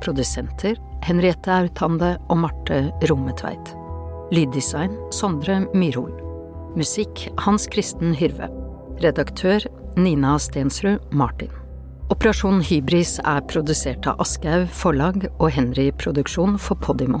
Produsenter 0.00 0.78
Henriette 1.04 1.52
Autande 1.52 2.14
og 2.32 2.40
Marte 2.46 2.80
Rommetveit. 3.10 3.74
Lyddesign 4.32 4.96
Sondre 5.12 5.60
Myrhol. 5.76 6.14
Musikk 6.78 7.26
Hans 7.44 7.68
Kristen 7.68 8.16
Hyrve. 8.16 8.48
Redaktør 9.04 9.66
Nina 10.00 10.38
Stensrud 10.40 11.12
Martin. 11.12 11.52
Operasjon 12.08 12.62
Hybris 12.64 13.18
er 13.28 13.44
produsert 13.52 14.08
av 14.08 14.24
Aschehoug 14.24 14.70
Forlag 14.72 15.28
og 15.34 15.50
Henry 15.52 15.90
Produksjon 16.00 16.56
for 16.56 16.80
Podimo. 16.80 17.20